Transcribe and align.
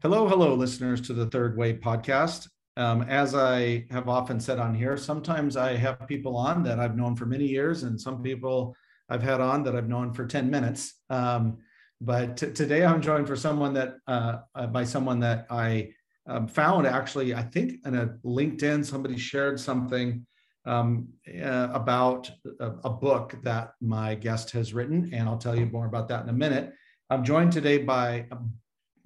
Hello, 0.00 0.28
hello, 0.28 0.54
listeners 0.54 1.00
to 1.00 1.12
the 1.12 1.26
Third 1.26 1.56
Way 1.56 1.76
podcast. 1.76 2.48
Um, 2.76 3.02
as 3.02 3.34
I 3.34 3.84
have 3.90 4.08
often 4.08 4.38
said 4.38 4.60
on 4.60 4.72
here, 4.72 4.96
sometimes 4.96 5.56
I 5.56 5.74
have 5.74 6.06
people 6.06 6.36
on 6.36 6.62
that 6.62 6.78
I've 6.78 6.96
known 6.96 7.16
for 7.16 7.26
many 7.26 7.46
years, 7.46 7.82
and 7.82 8.00
some 8.00 8.22
people 8.22 8.76
I've 9.08 9.24
had 9.24 9.40
on 9.40 9.64
that 9.64 9.74
I've 9.74 9.88
known 9.88 10.14
for 10.14 10.24
10 10.24 10.48
minutes. 10.48 10.94
Um, 11.10 11.58
but 12.00 12.36
t- 12.36 12.52
today 12.52 12.84
I'm 12.84 13.02
joined 13.02 13.26
for 13.26 13.34
someone 13.34 13.74
that 13.74 13.94
uh, 14.06 14.36
by 14.68 14.84
someone 14.84 15.18
that 15.18 15.48
I 15.50 15.90
um, 16.28 16.46
found 16.46 16.86
actually, 16.86 17.34
I 17.34 17.42
think 17.42 17.84
in 17.84 17.96
a 17.96 18.06
LinkedIn, 18.24 18.86
somebody 18.86 19.18
shared 19.18 19.58
something 19.58 20.24
um, 20.64 21.08
uh, 21.42 21.70
about 21.72 22.30
a, 22.60 22.70
a, 22.84 22.90
book 22.90 23.34
that 23.42 23.72
my 23.80 24.14
guest 24.14 24.52
has 24.52 24.72
written, 24.72 25.10
and 25.12 25.28
I'll 25.28 25.38
tell 25.38 25.58
you 25.58 25.66
more 25.66 25.86
about 25.86 26.06
that 26.10 26.22
in 26.22 26.28
a 26.28 26.32
minute. 26.32 26.72
I'm 27.10 27.24
joined 27.24 27.50
today 27.50 27.78
by 27.78 28.26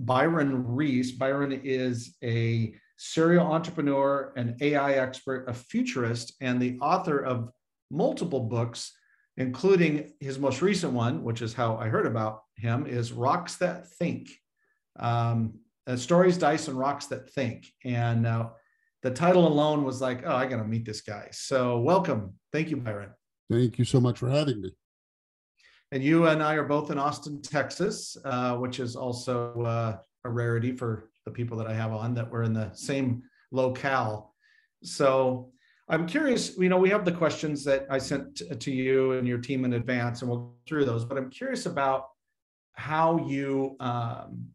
Byron 0.05 0.66
Reese. 0.66 1.12
Byron 1.12 1.52
is 1.65 2.16
a 2.23 2.74
serial 2.97 3.47
entrepreneur, 3.47 4.33
an 4.37 4.56
AI 4.61 4.95
expert, 4.95 5.48
a 5.48 5.55
futurist, 5.55 6.34
and 6.41 6.61
the 6.61 6.78
author 6.80 7.19
of 7.19 7.51
multiple 7.91 8.41
books, 8.41 8.92
including 9.37 10.12
his 10.20 10.38
most 10.38 10.62
recent 10.62 10.92
one, 10.92 11.23
which 11.23 11.42
is 11.42 11.52
how 11.52 11.77
I 11.77 11.88
heard 11.88 12.06
about 12.06 12.42
him, 12.56 12.87
is 12.87 13.12
Rocks 13.12 13.56
That 13.56 13.88
Think. 13.88 14.30
Um, 14.98 15.55
uh, 15.87 15.97
Stories, 15.97 16.39
Dice, 16.39 16.69
and 16.69 16.78
Rocks 16.78 17.06
That 17.06 17.30
Think. 17.30 17.66
And 17.84 18.27
uh, 18.27 18.50
the 19.03 19.11
title 19.11 19.47
alone 19.47 19.84
was 19.84 20.00
like, 20.00 20.23
oh, 20.25 20.34
I 20.34 20.47
got 20.47 20.59
to 20.59 20.64
meet 20.64 20.84
this 20.84 21.00
guy. 21.00 21.28
So 21.33 21.80
welcome. 21.80 22.34
Thank 22.53 22.70
you, 22.70 22.77
Byron. 22.77 23.11
Thank 23.50 23.78
you 23.78 23.84
so 23.84 24.00
much 24.00 24.19
for 24.19 24.28
having 24.28 24.61
me. 24.61 24.73
And 25.92 26.02
you 26.02 26.27
and 26.27 26.42
I 26.42 26.55
are 26.55 26.64
both 26.64 26.91
in 26.91 26.98
Austin, 26.98 27.42
Texas, 27.42 28.16
uh, 28.24 28.56
which 28.56 28.80
is 28.80 28.96
also 28.96 29.52
uh, 29.60 29.98
a 30.24 30.30
rarity 30.30 30.73
for 30.73 31.10
the 31.27 31.30
people 31.30 31.55
that 31.59 31.66
I 31.66 31.74
have 31.74 31.92
on 31.92 32.14
that 32.14 32.30
we're 32.30 32.44
in 32.44 32.55
the 32.55 32.72
same 32.72 33.22
locale. 33.50 34.34
So 34.83 35.50
I'm 35.91 36.06
curious, 36.06 36.56
you 36.56 36.70
know, 36.70 36.78
we 36.78 36.89
have 36.89 37.05
the 37.05 37.12
questions 37.12 37.62
that 37.64 37.86
I 37.91 37.98
sent 37.98 38.41
to 38.58 38.72
you 38.72 39.12
and 39.12 39.28
your 39.28 39.36
team 39.36 39.67
in 39.67 39.75
advance, 39.75 40.22
and 40.22 40.30
we'll 40.30 40.39
go 40.39 40.55
through 40.67 40.86
those, 40.86 41.05
but 41.05 41.19
I'm 41.19 41.28
curious 41.28 41.67
about 41.67 42.06
how 42.72 43.27
you, 43.28 43.77
um, 43.78 44.47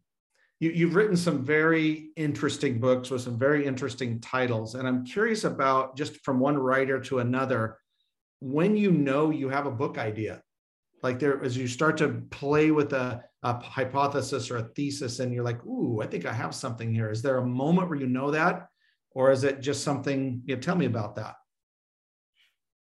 you 0.58 0.70
you've 0.70 0.96
written 0.96 1.16
some 1.16 1.44
very 1.44 2.08
interesting 2.16 2.80
books 2.80 3.10
with 3.10 3.22
some 3.22 3.38
very 3.38 3.64
interesting 3.64 4.18
titles. 4.18 4.74
And 4.74 4.88
I'm 4.88 5.04
curious 5.04 5.44
about 5.44 5.96
just 5.96 6.16
from 6.24 6.40
one 6.40 6.58
writer 6.58 6.98
to 7.02 7.20
another, 7.20 7.78
when 8.40 8.76
you 8.76 8.90
know 8.90 9.30
you 9.30 9.48
have 9.50 9.66
a 9.66 9.70
book 9.70 9.98
idea 9.98 10.42
like 11.02 11.18
there 11.18 11.42
as 11.42 11.56
you 11.56 11.68
start 11.68 11.96
to 11.98 12.22
play 12.30 12.70
with 12.70 12.92
a, 12.92 13.22
a, 13.42 13.60
hypothesis 13.60 14.50
or 14.50 14.58
a 14.58 14.68
thesis 14.74 15.20
and 15.20 15.32
you're 15.32 15.44
like 15.44 15.64
ooh 15.64 16.00
i 16.02 16.06
think 16.06 16.26
i 16.26 16.32
have 16.32 16.54
something 16.54 16.92
here. 16.92 17.10
Is 17.10 17.22
there 17.22 17.38
a 17.38 17.46
moment 17.46 17.88
where 17.88 17.98
you 17.98 18.06
know 18.06 18.30
that? 18.30 18.68
Or 19.12 19.30
is 19.30 19.44
it 19.44 19.60
just 19.60 19.82
something 19.82 20.42
you 20.44 20.54
know, 20.54 20.60
tell 20.60 20.76
me 20.76 20.86
about 20.86 21.16
that. 21.16 21.34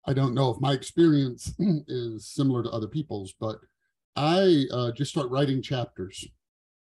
I 0.07 0.13
don't 0.13 0.35
know 0.35 0.51
if 0.51 0.61
my 0.61 0.73
experience 0.73 1.53
is 1.89 2.29
similar 2.29 2.63
to 2.63 2.71
other 2.71 2.89
people's 2.89 3.35
but 3.39 3.59
i 4.17 4.65
uh, 4.73 4.93
just 4.93 5.11
start 5.11 5.31
writing 5.31 5.61
chapters 5.61 6.27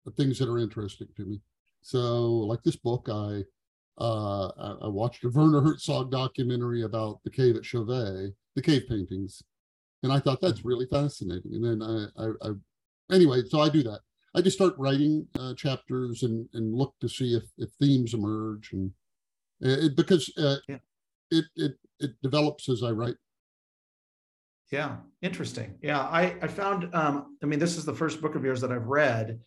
of 0.07 0.13
things 0.15 0.39
that 0.39 0.49
are 0.49 0.59
interesting 0.59 1.07
to 1.17 1.25
me. 1.25 1.41
So 1.81 2.31
like 2.51 2.63
this 2.63 2.77
book 2.77 3.09
i 3.11 3.43
uh, 3.97 4.47
I 4.81 4.87
watched 4.87 5.23
a 5.23 5.29
Werner 5.29 5.61
Herzog 5.61 6.11
documentary 6.11 6.83
about 6.83 7.23
the 7.23 7.29
cave 7.29 7.55
at 7.55 7.65
Chauvet, 7.65 8.33
the 8.55 8.61
cave 8.61 8.83
paintings, 8.89 9.41
and 10.05 10.13
I 10.13 10.19
thought 10.19 10.39
that's 10.39 10.63
really 10.63 10.85
fascinating. 10.85 11.55
And 11.55 11.65
then 11.65 11.81
I, 11.81 12.23
I, 12.23 12.49
I 12.49 13.13
anyway, 13.13 13.41
so 13.49 13.59
I 13.59 13.69
do 13.69 13.81
that. 13.83 14.01
I 14.35 14.41
just 14.41 14.55
start 14.55 14.75
writing 14.77 15.27
uh, 15.39 15.55
chapters 15.55 16.21
and 16.23 16.47
and 16.53 16.73
look 16.73 16.93
to 17.01 17.09
see 17.09 17.35
if 17.35 17.43
if 17.57 17.71
themes 17.81 18.13
emerge 18.13 18.71
and 18.71 18.91
it, 19.61 19.95
because 19.95 20.31
uh, 20.37 20.57
yeah. 20.69 20.77
it 21.31 21.45
it 21.55 21.73
it 21.99 22.11
develops 22.21 22.69
as 22.69 22.83
I 22.83 22.91
write. 22.91 23.15
Yeah, 24.71 24.97
interesting. 25.23 25.75
Yeah, 25.81 26.01
I 26.01 26.35
I 26.41 26.47
found 26.47 26.93
um 26.93 27.37
I 27.41 27.47
mean 27.47 27.59
this 27.59 27.75
is 27.75 27.85
the 27.85 27.95
first 27.95 28.21
book 28.21 28.35
of 28.35 28.45
yours 28.45 28.61
that 28.61 28.71
I've 28.71 28.87
read, 28.87 29.39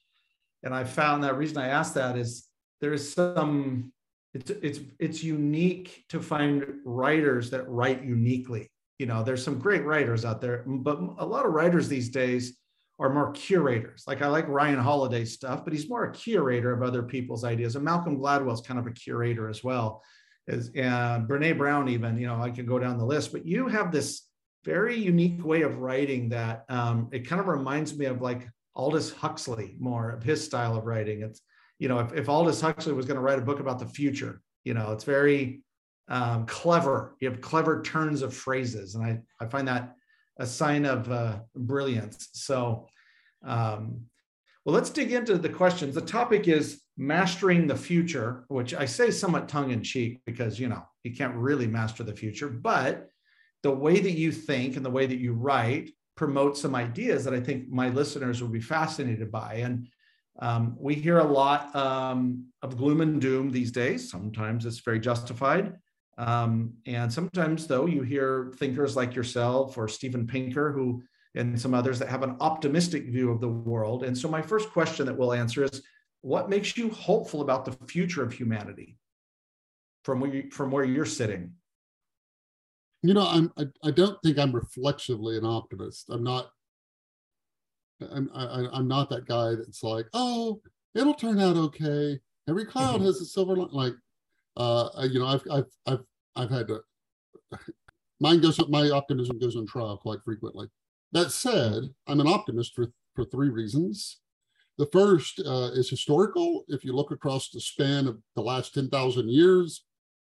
and 0.65 0.75
I 0.75 0.82
found 0.82 1.22
that 1.22 1.38
reason 1.38 1.59
I 1.59 1.69
asked 1.69 1.94
that 1.94 2.19
is 2.19 2.49
there 2.81 2.93
is 2.93 3.12
some 3.12 3.93
it's 4.34 4.50
it's 4.50 4.81
it's 4.99 5.22
unique 5.22 6.05
to 6.09 6.21
find 6.21 6.65
writers 6.84 7.50
that 7.50 7.69
write 7.69 8.03
uniquely 8.03 8.71
you 8.98 9.06
know 9.06 9.22
there's 9.22 9.42
some 9.42 9.59
great 9.59 9.84
writers 9.84 10.25
out 10.25 10.41
there 10.41 10.64
but 10.66 10.98
a 11.19 11.26
lot 11.26 11.47
of 11.47 11.53
writers 11.53 11.88
these 11.88 12.09
days 12.09 12.56
are 13.00 13.12
more 13.12 13.31
curators. 13.32 14.04
Like 14.06 14.22
i 14.22 14.26
like 14.26 14.48
ryan 14.48 14.78
holiday's 14.78 15.32
stuff 15.32 15.64
but 15.64 15.72
he's 15.72 15.88
more 15.88 16.04
a 16.04 16.12
curator 16.12 16.72
of 16.72 16.82
other 16.82 17.03
people's 17.03 17.44
ideas. 17.44 17.76
And 17.76 17.84
malcolm 17.84 18.19
gladwell's 18.19 18.66
kind 18.66 18.78
of 18.78 18.87
a 18.87 18.92
curator 18.92 19.48
as 19.48 19.62
well 19.62 20.03
as 20.48 20.70
uh, 20.70 21.20
brene 21.28 21.56
brown 21.56 21.88
even 21.88 22.19
you 22.19 22.26
know 22.26 22.41
i 22.41 22.50
could 22.50 22.66
go 22.66 22.78
down 22.78 22.98
the 22.98 23.04
list 23.04 23.32
but 23.32 23.44
you 23.44 23.69
have 23.69 23.92
this 23.92 24.28
very 24.64 24.97
unique 24.97 25.44
way 25.44 25.62
of 25.62 25.78
writing 25.78 26.28
that 26.31 26.64
um, 26.69 27.08
it 27.12 27.26
kind 27.26 27.41
of 27.41 27.47
reminds 27.47 27.97
me 27.97 28.06
of 28.06 28.20
like 28.20 28.48
aldous 28.75 29.12
huxley 29.12 29.76
more 29.78 30.10
of 30.10 30.22
his 30.22 30.44
style 30.44 30.76
of 30.76 30.84
writing. 30.84 31.22
It's 31.22 31.41
you 31.78 31.88
know 31.88 32.00
if, 32.00 32.12
if 32.12 32.28
aldous 32.28 32.60
huxley 32.60 32.92
was 32.92 33.06
going 33.06 33.16
to 33.16 33.22
write 33.22 33.38
a 33.38 33.42
book 33.42 33.60
about 33.60 33.78
the 33.78 33.87
future 33.87 34.41
you 34.64 34.75
know 34.75 34.92
it's 34.92 35.04
very 35.04 35.62
um, 36.08 36.46
clever. 36.46 37.16
You 37.20 37.30
have 37.30 37.41
clever 37.41 37.82
turns 37.82 38.22
of 38.22 38.34
phrases, 38.34 38.94
and 38.94 39.04
I 39.04 39.20
I 39.41 39.46
find 39.46 39.69
that 39.69 39.94
a 40.38 40.46
sign 40.46 40.84
of 40.84 41.10
uh, 41.10 41.41
brilliance. 41.56 42.28
So, 42.32 42.88
um, 43.44 44.02
well, 44.64 44.74
let's 44.74 44.91
dig 44.91 45.12
into 45.12 45.36
the 45.36 45.48
questions. 45.48 45.94
The 45.94 46.00
topic 46.00 46.48
is 46.48 46.82
mastering 46.96 47.66
the 47.66 47.76
future, 47.76 48.44
which 48.48 48.74
I 48.74 48.84
say 48.84 49.10
somewhat 49.10 49.48
tongue 49.48 49.70
in 49.70 49.82
cheek 49.82 50.20
because 50.24 50.58
you 50.58 50.69
know 50.69 50.82
you 51.04 51.14
can't 51.14 51.34
really 51.34 51.66
master 51.66 52.02
the 52.02 52.16
future, 52.16 52.48
but 52.48 53.08
the 53.62 53.70
way 53.70 54.00
that 54.00 54.12
you 54.12 54.30
think 54.32 54.76
and 54.76 54.84
the 54.84 54.90
way 54.90 55.06
that 55.06 55.19
you 55.19 55.32
write 55.32 55.90
promote 56.16 56.58
some 56.58 56.75
ideas 56.75 57.25
that 57.25 57.32
I 57.32 57.40
think 57.40 57.69
my 57.69 57.88
listeners 57.90 58.42
will 58.42 58.50
be 58.50 58.60
fascinated 58.60 59.30
by. 59.30 59.54
And 59.54 59.86
um, 60.40 60.76
we 60.78 60.94
hear 60.94 61.19
a 61.19 61.25
lot 61.25 61.75
um, 61.76 62.46
of 62.60 62.76
gloom 62.76 63.00
and 63.00 63.20
doom 63.20 63.50
these 63.50 63.70
days. 63.70 64.10
Sometimes 64.10 64.66
it's 64.66 64.80
very 64.80 64.98
justified. 64.98 65.75
Um, 66.19 66.75
and 66.84 67.12
sometimes, 67.12 67.67
though, 67.69 67.87
you 67.87 68.03
hear 68.03 68.53
thinkers 68.56 68.97
like 68.97 69.15
yourself 69.15 69.79
or 69.79 69.87
Steven 69.87 70.27
Pinker, 70.27 70.73
who 70.73 71.03
and 71.34 71.61
some 71.61 71.75
others 71.75 72.01
that 72.01 72.09
have 72.09 72.25
an 72.25 72.37
optimistic 72.41 73.06
view 73.06 73.31
of 73.31 73.41
the 73.41 73.49
world. 73.49 74.03
And 74.03 74.19
so, 74.19 74.29
my 74.29 74.43
first 74.43 74.71
question 74.71 75.06
that 75.06 75.17
we'll 75.17 75.33
answer 75.33 75.62
is, 75.62 75.83
what 76.23 76.51
makes 76.51 76.77
you 76.77 76.91
hopeful 76.91 77.41
about 77.41 77.65
the 77.65 77.73
future 77.87 78.25
of 78.25 78.33
humanity 78.33 78.99
from 80.03 80.19
where 80.21 80.34
you, 80.34 80.51
from 80.51 80.73
where 80.73 80.84
you're 80.84 81.05
sitting? 81.05 81.53
You 83.03 83.15
know, 83.15 83.27
I'm 83.27 83.53
I, 83.56 83.67
I 83.85 83.91
don't 83.93 84.21
think 84.23 84.39
I'm 84.39 84.53
reflexively 84.53 85.39
an 85.39 85.45
optimist. 85.45 86.06
I'm 86.11 86.25
not. 86.25 86.50
I'm 88.11 88.29
I, 88.35 88.67
I'm 88.73 88.89
not 88.89 89.09
that 89.11 89.27
guy 89.27 89.55
that's 89.55 89.85
like, 89.85 90.06
oh, 90.15 90.61
it'll 90.97 91.15
turn 91.15 91.39
out 91.39 91.56
okay. 91.56 92.19
Every 92.49 92.65
cloud 92.65 92.97
mm-hmm. 92.97 93.05
has 93.05 93.21
a 93.21 93.25
silver 93.25 93.55
line. 93.55 93.69
Like 93.71 93.93
uh, 94.58 95.06
you 95.10 95.20
know, 95.20 95.26
I've, 95.26 95.42
I've, 95.50 95.66
I've, 95.86 96.04
I've 96.36 96.50
had 96.50 96.69
to, 96.69 96.80
mine 98.20 98.41
goes, 98.41 98.60
my 98.69 98.91
optimism 98.91 99.38
goes 99.38 99.56
on 99.56 99.66
trial 99.66 99.96
quite 99.96 100.19
frequently. 100.24 100.69
That 101.12 101.30
said, 101.30 101.84
I'm 102.06 102.20
an 102.20 102.28
optimist 102.28 102.74
for, 102.74 102.86
for 103.14 103.24
three 103.24 103.48
reasons. 103.48 104.20
The 104.76 104.86
first 104.92 105.41
uh, 105.41 105.70
is 105.72 105.88
historical. 105.88 106.64
If 106.69 106.84
you 106.84 106.92
look 106.92 107.10
across 107.10 107.50
the 107.50 107.60
span 107.60 108.06
of 108.06 108.19
the 108.36 108.42
last 108.42 108.74
10,000 108.74 109.30
years, 109.30 109.84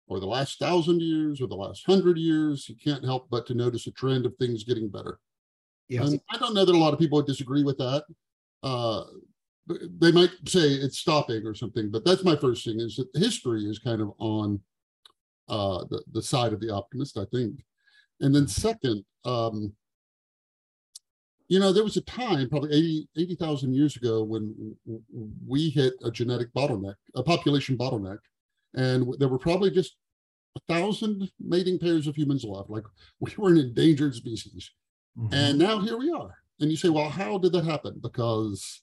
or 0.08 0.20
the 0.20 0.26
last 0.26 0.58
thousand 0.58 1.00
years, 1.00 1.40
or 1.40 1.46
the 1.46 1.54
last 1.54 1.86
hundred 1.86 2.18
years, 2.18 2.68
you 2.68 2.76
can't 2.76 3.04
help 3.04 3.28
but 3.30 3.46
to 3.46 3.54
notice 3.54 3.86
a 3.86 3.92
trend 3.92 4.26
of 4.26 4.36
things 4.36 4.64
getting 4.64 4.88
better. 4.88 5.18
Yes. 5.88 6.10
And 6.10 6.20
I 6.30 6.38
don't 6.38 6.54
know 6.54 6.64
that 6.64 6.74
a 6.74 6.78
lot 6.78 6.92
of 6.92 6.98
people 6.98 7.16
would 7.16 7.26
disagree 7.26 7.62
with 7.62 7.78
that. 7.78 8.04
Uh, 8.62 9.04
they 9.98 10.12
might 10.12 10.30
say 10.46 10.60
it's 10.60 10.98
stopping 10.98 11.46
or 11.46 11.54
something, 11.54 11.90
but 11.90 12.04
that's 12.04 12.24
my 12.24 12.36
first 12.36 12.64
thing 12.64 12.80
is 12.80 12.96
that 12.96 13.08
history 13.14 13.64
is 13.64 13.78
kind 13.78 14.00
of 14.00 14.12
on 14.18 14.60
uh, 15.48 15.84
the, 15.90 16.02
the 16.12 16.22
side 16.22 16.52
of 16.52 16.60
the 16.60 16.70
optimist, 16.70 17.18
I 17.18 17.24
think. 17.32 17.64
And 18.20 18.34
then 18.34 18.46
second, 18.46 19.04
um, 19.24 19.72
you 21.48 21.60
know, 21.60 21.72
there 21.72 21.84
was 21.84 21.96
a 21.96 22.02
time, 22.02 22.48
probably 22.48 22.72
80, 22.72 23.08
80,000 23.16 23.74
years 23.74 23.96
ago, 23.96 24.22
when 24.22 24.74
we 25.46 25.68
hit 25.68 25.94
a 26.02 26.10
genetic 26.10 26.52
bottleneck, 26.54 26.94
a 27.14 27.22
population 27.22 27.76
bottleneck, 27.76 28.18
and 28.74 29.14
there 29.18 29.28
were 29.28 29.38
probably 29.38 29.70
just 29.70 29.96
a 30.56 30.72
thousand 30.72 31.30
mating 31.40 31.78
pairs 31.78 32.06
of 32.06 32.16
humans 32.16 32.44
left. 32.44 32.70
Like 32.70 32.84
we 33.20 33.32
were 33.36 33.50
an 33.50 33.58
endangered 33.58 34.14
species. 34.14 34.70
Mm-hmm. 35.18 35.34
And 35.34 35.58
now 35.58 35.80
here 35.80 35.98
we 35.98 36.10
are. 36.10 36.34
And 36.60 36.70
you 36.70 36.76
say, 36.76 36.88
well, 36.88 37.10
how 37.10 37.38
did 37.38 37.52
that 37.52 37.64
happen? 37.64 37.98
Because 38.00 38.82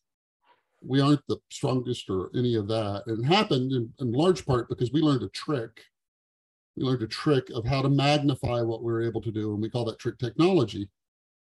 we 0.81 1.02
aren't 1.02 1.26
the 1.28 1.38
strongest 1.50 2.10
or 2.10 2.30
any 2.36 2.56
of 2.56 2.68
that. 2.68 3.04
And 3.08 3.24
it 3.24 3.28
happened 3.28 3.72
in, 3.72 3.92
in, 4.00 4.12
large 4.12 4.46
part 4.46 4.70
because 4.70 4.92
we 4.92 5.02
learned 5.02 5.24
a 5.24 5.30
trick. 5.30 5.81
We 6.76 6.84
learned 6.84 7.02
a 7.02 7.08
trick 7.08 7.50
of 7.54 7.66
how 7.66 7.81
to 7.81 7.90
magnify 7.90 8.62
what 8.62 8.84
we 8.84 8.94
are 8.94 9.02
able 9.02 9.22
to 9.22 9.31
do, 9.31 9.54
and 9.54 9.62
we 9.62 9.70
call 9.70 9.86
that 9.86 10.00
trick 10.00 10.18
technology. 10.18 10.90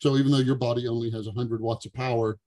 So 0.01 0.17
even 0.17 0.33
though 0.33 0.39
your 0.39 0.57
body 0.57 0.89
only 0.89 1.11
has 1.11 1.27
100 1.27 1.61
watts 1.61 1.87
of 1.87 1.93
power, 1.93 2.39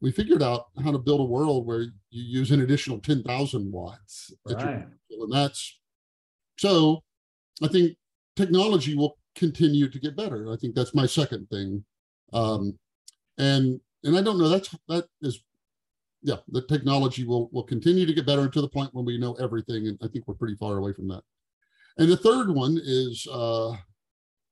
we 0.00 0.12
figured 0.12 0.42
out 0.42 0.66
how 0.84 0.92
to 0.92 0.98
build 0.98 1.20
a 1.20 1.24
world 1.24 1.66
where 1.66 1.80
you 1.80 1.90
use 2.10 2.50
an 2.52 2.60
additional 2.60 3.00
10,000 3.00 3.72
watts. 3.72 4.32
Right. 4.46 4.86
And 5.10 5.32
that's 5.32 5.78
so 6.58 7.02
I 7.62 7.68
think 7.68 7.96
technology 8.36 8.94
will 8.94 9.18
continue 9.34 9.88
to 9.88 9.98
get 9.98 10.16
better. 10.16 10.52
I 10.52 10.56
think 10.56 10.74
that's 10.74 10.94
my 10.94 11.06
second 11.06 11.48
thing. 11.48 11.84
Um, 12.32 12.78
and 13.38 13.80
and 14.04 14.16
I 14.16 14.22
don't 14.22 14.38
know 14.38 14.48
that's 14.48 14.74
that 14.88 15.06
is 15.22 15.42
yeah, 16.22 16.36
the 16.48 16.62
technology 16.62 17.24
will 17.24 17.48
will 17.52 17.62
continue 17.62 18.06
to 18.06 18.12
get 18.12 18.26
better 18.26 18.48
to 18.48 18.60
the 18.60 18.68
point 18.68 18.94
when 18.94 19.04
we 19.04 19.18
know 19.18 19.34
everything. 19.34 19.86
And 19.86 19.98
I 20.02 20.08
think 20.08 20.26
we're 20.26 20.34
pretty 20.34 20.56
far 20.56 20.76
away 20.78 20.92
from 20.92 21.08
that. 21.08 21.22
And 21.98 22.10
the 22.10 22.16
third 22.16 22.50
one 22.50 22.78
is 22.82 23.26
uh 23.30 23.76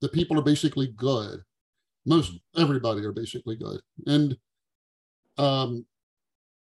the 0.00 0.08
people 0.08 0.38
are 0.38 0.42
basically 0.42 0.88
good. 0.96 1.40
Most 2.04 2.38
everybody 2.56 3.04
are 3.04 3.12
basically 3.12 3.56
good. 3.56 3.80
And 4.06 4.36
um, 5.38 5.84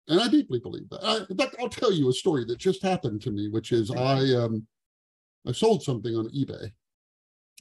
and 0.07 0.19
I 0.19 0.27
deeply 0.27 0.59
believe 0.59 0.89
that. 0.89 1.03
I, 1.03 1.18
in 1.30 1.38
fact, 1.38 1.56
I'll 1.59 1.69
tell 1.69 1.94
you 1.94 2.09
a 2.09 2.13
story 2.13 2.44
that 2.45 2.57
just 2.57 2.81
happened 2.81 3.21
to 3.21 3.31
me, 3.31 3.47
which 3.47 3.71
is 3.71 3.92
I 3.92 4.19
um, 4.35 4.65
I 5.47 5.51
sold 5.51 5.83
something 5.83 6.15
on 6.15 6.30
eBay, 6.30 6.71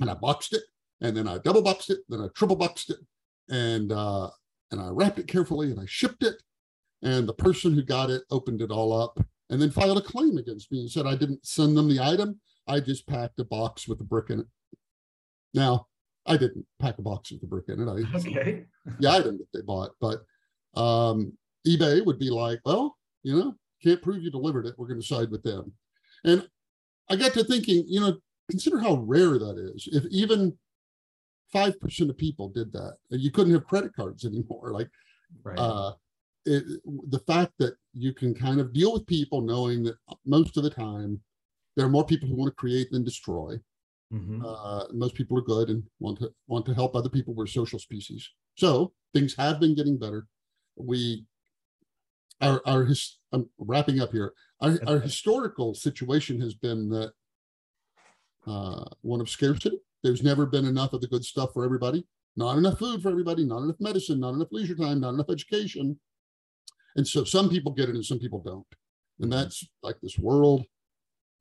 and 0.00 0.10
I 0.10 0.14
boxed 0.14 0.54
it, 0.54 0.62
and 1.00 1.16
then 1.16 1.28
I 1.28 1.38
double 1.38 1.62
boxed 1.62 1.90
it, 1.90 2.00
then 2.08 2.20
I 2.20 2.28
triple 2.34 2.56
boxed 2.56 2.90
it, 2.90 2.98
and 3.50 3.92
uh, 3.92 4.30
and 4.70 4.80
I 4.80 4.88
wrapped 4.88 5.18
it 5.18 5.28
carefully, 5.28 5.70
and 5.70 5.78
I 5.78 5.84
shipped 5.86 6.22
it, 6.22 6.42
and 7.02 7.28
the 7.28 7.34
person 7.34 7.72
who 7.72 7.82
got 7.82 8.10
it 8.10 8.22
opened 8.30 8.62
it 8.62 8.70
all 8.70 8.92
up, 8.92 9.18
and 9.50 9.60
then 9.60 9.70
filed 9.70 9.98
a 9.98 10.02
claim 10.02 10.36
against 10.36 10.70
me 10.70 10.80
and 10.80 10.90
said 10.90 11.06
I 11.06 11.16
didn't 11.16 11.46
send 11.46 11.76
them 11.76 11.88
the 11.88 12.00
item. 12.00 12.40
I 12.66 12.80
just 12.80 13.06
packed 13.06 13.40
a 13.40 13.44
box 13.44 13.88
with 13.88 14.00
a 14.00 14.04
brick 14.04 14.30
in 14.30 14.40
it. 14.40 14.46
Now, 15.54 15.86
I 16.26 16.36
didn't 16.36 16.66
pack 16.78 16.98
a 16.98 17.02
box 17.02 17.32
with 17.32 17.42
a 17.42 17.46
brick 17.46 17.68
in 17.68 17.80
it. 17.80 17.90
I 17.90 18.16
okay. 18.18 18.64
the 18.98 19.10
item 19.10 19.38
that 19.38 19.48
they 19.54 19.62
bought, 19.62 19.92
but 20.00 20.22
um, 20.74 21.32
eBay 21.66 22.04
would 22.04 22.18
be 22.18 22.30
like, 22.30 22.60
well, 22.64 22.96
you 23.22 23.36
know, 23.36 23.54
can't 23.82 24.02
prove 24.02 24.22
you 24.22 24.30
delivered 24.30 24.66
it. 24.66 24.74
We're 24.76 24.88
going 24.88 25.00
to 25.00 25.06
side 25.06 25.30
with 25.30 25.42
them. 25.42 25.72
And 26.24 26.46
I 27.08 27.16
got 27.16 27.32
to 27.34 27.44
thinking, 27.44 27.84
you 27.86 28.00
know, 28.00 28.18
consider 28.50 28.78
how 28.78 28.96
rare 28.96 29.38
that 29.38 29.72
is. 29.74 29.88
If 29.90 30.04
even 30.10 30.58
5% 31.54 32.10
of 32.10 32.18
people 32.18 32.48
did 32.48 32.72
that, 32.72 32.96
you 33.10 33.30
couldn't 33.30 33.54
have 33.54 33.66
credit 33.66 33.94
cards 33.94 34.24
anymore. 34.24 34.72
Like, 34.72 34.88
right. 35.42 35.58
uh, 35.58 35.92
it, 36.44 36.64
the 37.10 37.20
fact 37.26 37.52
that 37.58 37.74
you 37.92 38.12
can 38.12 38.34
kind 38.34 38.60
of 38.60 38.72
deal 38.72 38.92
with 38.92 39.06
people 39.06 39.40
knowing 39.40 39.82
that 39.84 39.96
most 40.24 40.56
of 40.56 40.62
the 40.62 40.70
time 40.70 41.20
there 41.76 41.86
are 41.86 41.90
more 41.90 42.04
people 42.06 42.28
who 42.28 42.36
want 42.36 42.50
to 42.50 42.56
create 42.56 42.90
than 42.90 43.04
destroy. 43.04 43.56
Mm-hmm. 44.12 44.42
Uh, 44.44 44.84
most 44.92 45.14
people 45.14 45.36
are 45.38 45.42
good 45.42 45.68
and 45.68 45.82
want 46.00 46.18
to 46.20 46.32
want 46.46 46.64
to 46.66 46.74
help 46.74 46.96
other 46.96 47.10
people. 47.10 47.34
We're 47.34 47.46
social 47.46 47.78
species, 47.78 48.30
so 48.56 48.92
things 49.12 49.34
have 49.36 49.60
been 49.60 49.74
getting 49.74 49.98
better 49.98 50.26
we 50.78 51.24
our 52.40 52.62
our 52.66 52.84
his, 52.84 53.18
I'm 53.32 53.48
wrapping 53.58 54.00
up 54.00 54.12
here. 54.12 54.32
Our, 54.60 54.78
our 54.86 54.98
historical 55.00 55.74
situation 55.74 56.40
has 56.40 56.54
been 56.54 56.88
that 56.90 57.12
uh, 58.46 58.84
one 59.02 59.20
of 59.20 59.28
scarcity. 59.28 59.78
There's 60.02 60.22
never 60.22 60.46
been 60.46 60.64
enough 60.64 60.92
of 60.92 61.00
the 61.00 61.08
good 61.08 61.24
stuff 61.24 61.50
for 61.52 61.64
everybody. 61.64 62.06
Not 62.36 62.56
enough 62.56 62.78
food 62.78 63.02
for 63.02 63.10
everybody. 63.10 63.44
Not 63.44 63.62
enough 63.62 63.80
medicine. 63.80 64.20
Not 64.20 64.34
enough 64.34 64.48
leisure 64.52 64.76
time. 64.76 65.00
Not 65.00 65.14
enough 65.14 65.30
education. 65.30 65.98
And 66.96 67.06
so 67.06 67.24
some 67.24 67.48
people 67.48 67.72
get 67.72 67.88
it 67.88 67.94
and 67.94 68.04
some 68.04 68.18
people 68.18 68.42
don't. 68.44 68.66
And 69.20 69.32
that's 69.32 69.66
like 69.82 69.96
this 70.00 70.18
world. 70.18 70.64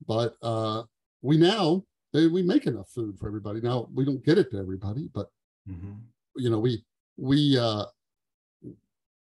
But 0.08 0.36
uh, 0.42 0.84
we 1.22 1.38
now 1.38 1.84
we 2.14 2.42
make 2.42 2.66
enough 2.66 2.90
food 2.90 3.18
for 3.20 3.28
everybody. 3.28 3.62
Now 3.62 3.88
we 3.94 4.06
don't 4.06 4.24
get 4.24 4.38
it 4.38 4.52
to 4.52 4.60
everybody, 4.60 5.10
but 5.14 5.28
mm-hmm. 5.70 5.94
you 6.36 6.50
know 6.50 6.60
we 6.60 6.84
we 7.18 7.58
uh, 7.58 7.86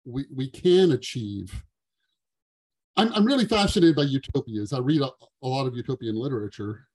we, 0.05 0.25
we 0.33 0.49
can 0.49 0.91
achieve. 0.91 1.63
I'm, 2.97 3.13
I'm 3.13 3.25
really 3.25 3.45
fascinated 3.45 3.95
by 3.95 4.03
utopias. 4.03 4.73
I 4.73 4.79
read 4.79 5.01
a, 5.01 5.09
a 5.43 5.47
lot 5.47 5.67
of 5.67 5.75
utopian 5.75 6.15
literature 6.15 6.87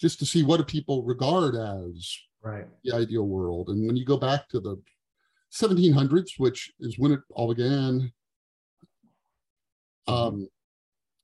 just 0.00 0.18
to 0.20 0.26
see 0.26 0.42
what 0.42 0.58
do 0.58 0.64
people 0.64 1.02
regard 1.02 1.54
as 1.54 2.16
right. 2.42 2.66
the 2.84 2.94
ideal 2.94 3.26
world. 3.26 3.68
And 3.68 3.86
when 3.86 3.96
you 3.96 4.04
go 4.04 4.16
back 4.16 4.48
to 4.50 4.60
the 4.60 4.76
1700s, 5.52 6.38
which 6.38 6.72
is 6.80 6.98
when 6.98 7.12
it 7.12 7.20
all 7.30 7.54
began, 7.54 8.12
um, 10.06 10.48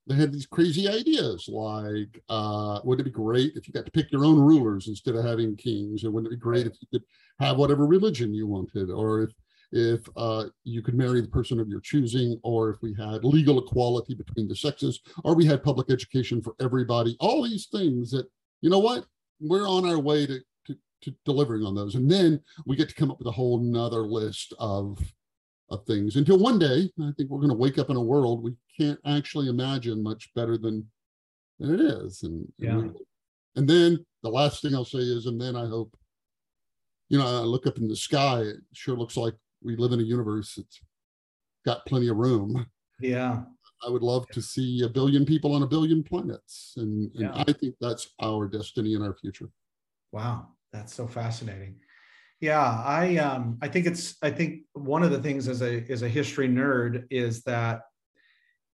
they 0.07 0.15
had 0.15 0.31
these 0.31 0.47
crazy 0.47 0.87
ideas 0.87 1.47
like, 1.47 2.21
uh, 2.29 2.79
wouldn't 2.83 3.07
it 3.07 3.11
be 3.11 3.15
great 3.15 3.53
if 3.55 3.67
you 3.67 3.73
got 3.73 3.85
to 3.85 3.91
pick 3.91 4.11
your 4.11 4.25
own 4.25 4.39
rulers 4.39 4.87
instead 4.87 5.15
of 5.15 5.23
having 5.23 5.55
kings? 5.55 6.03
And 6.03 6.11
wouldn't 6.11 6.33
it 6.33 6.37
be 6.37 6.41
great 6.41 6.65
if 6.65 6.73
you 6.81 6.87
could 6.91 7.03
have 7.39 7.57
whatever 7.57 7.85
religion 7.85 8.33
you 8.33 8.47
wanted? 8.47 8.89
Or 8.89 9.21
if 9.21 9.31
if 9.71 10.01
uh, 10.17 10.45
you 10.63 10.81
could 10.81 10.95
marry 10.95 11.21
the 11.21 11.27
person 11.27 11.59
of 11.59 11.67
your 11.67 11.79
choosing, 11.81 12.39
or 12.41 12.71
if 12.71 12.81
we 12.81 12.91
had 12.95 13.23
legal 13.23 13.59
equality 13.59 14.15
between 14.15 14.47
the 14.47 14.55
sexes, 14.55 14.99
or 15.23 15.35
we 15.35 15.45
had 15.45 15.63
public 15.63 15.91
education 15.91 16.41
for 16.41 16.55
everybody. 16.59 17.15
All 17.19 17.43
these 17.43 17.67
things 17.67 18.09
that, 18.09 18.25
you 18.61 18.69
know 18.71 18.79
what, 18.79 19.05
we're 19.39 19.69
on 19.69 19.87
our 19.87 19.99
way 19.99 20.25
to, 20.25 20.39
to, 20.65 20.75
to 21.03 21.15
delivering 21.23 21.63
on 21.63 21.75
those. 21.75 21.93
And 21.93 22.09
then 22.09 22.41
we 22.65 22.75
get 22.75 22.89
to 22.89 22.95
come 22.95 23.11
up 23.11 23.19
with 23.19 23.27
a 23.27 23.31
whole 23.31 23.59
nother 23.59 24.07
list 24.07 24.53
of, 24.57 24.99
of 25.71 25.85
things 25.85 26.15
until 26.15 26.39
one 26.39 26.59
day, 26.59 26.89
I 27.01 27.11
think 27.15 27.29
we're 27.29 27.39
going 27.39 27.49
to 27.49 27.55
wake 27.55 27.77
up 27.77 27.89
in 27.89 27.95
a 27.95 28.01
world 28.01 28.43
we 28.43 28.55
can't 28.77 28.99
actually 29.05 29.49
imagine 29.49 30.01
much 30.01 30.33
better 30.33 30.57
than, 30.57 30.85
than 31.59 31.73
it 31.73 31.81
is. 31.81 32.23
And, 32.23 32.51
yeah. 32.57 32.71
and, 32.71 32.95
and 33.55 33.69
then 33.69 34.05
the 34.23 34.29
last 34.29 34.61
thing 34.61 34.73
I'll 34.73 34.85
say 34.85 34.99
is, 34.99 35.25
and 35.25 35.39
then 35.39 35.55
I 35.55 35.67
hope 35.67 35.95
you 37.09 37.17
know, 37.17 37.25
I 37.25 37.41
look 37.41 37.67
up 37.67 37.77
in 37.77 37.87
the 37.87 37.95
sky, 37.95 38.41
it 38.41 38.57
sure 38.73 38.95
looks 38.95 39.17
like 39.17 39.33
we 39.63 39.75
live 39.75 39.91
in 39.91 39.99
a 39.99 40.03
universe 40.03 40.55
that's 40.55 40.79
got 41.65 41.85
plenty 41.85 42.07
of 42.07 42.17
room. 42.17 42.67
Yeah. 43.01 43.41
I 43.85 43.89
would 43.89 44.03
love 44.03 44.27
to 44.29 44.41
see 44.41 44.83
a 44.83 44.89
billion 44.89 45.25
people 45.25 45.55
on 45.55 45.63
a 45.63 45.67
billion 45.67 46.03
planets. 46.03 46.73
And, 46.77 47.11
and 47.15 47.21
yeah. 47.21 47.43
I 47.47 47.51
think 47.51 47.75
that's 47.81 48.09
our 48.21 48.47
destiny 48.47 48.93
and 48.93 49.03
our 49.03 49.15
future. 49.15 49.49
Wow. 50.11 50.49
That's 50.71 50.93
so 50.93 51.07
fascinating. 51.07 51.75
Yeah, 52.39 52.61
I 52.85 53.17
um 53.17 53.57
I 53.61 53.67
think 53.67 53.85
it's 53.85 54.15
I 54.21 54.31
think 54.31 54.61
one 54.73 55.03
of 55.03 55.11
the 55.11 55.21
things 55.21 55.47
as 55.47 55.61
a 55.61 55.83
as 55.89 56.03
a 56.03 56.09
history 56.09 56.47
nerd 56.47 57.05
is 57.09 57.43
that 57.43 57.81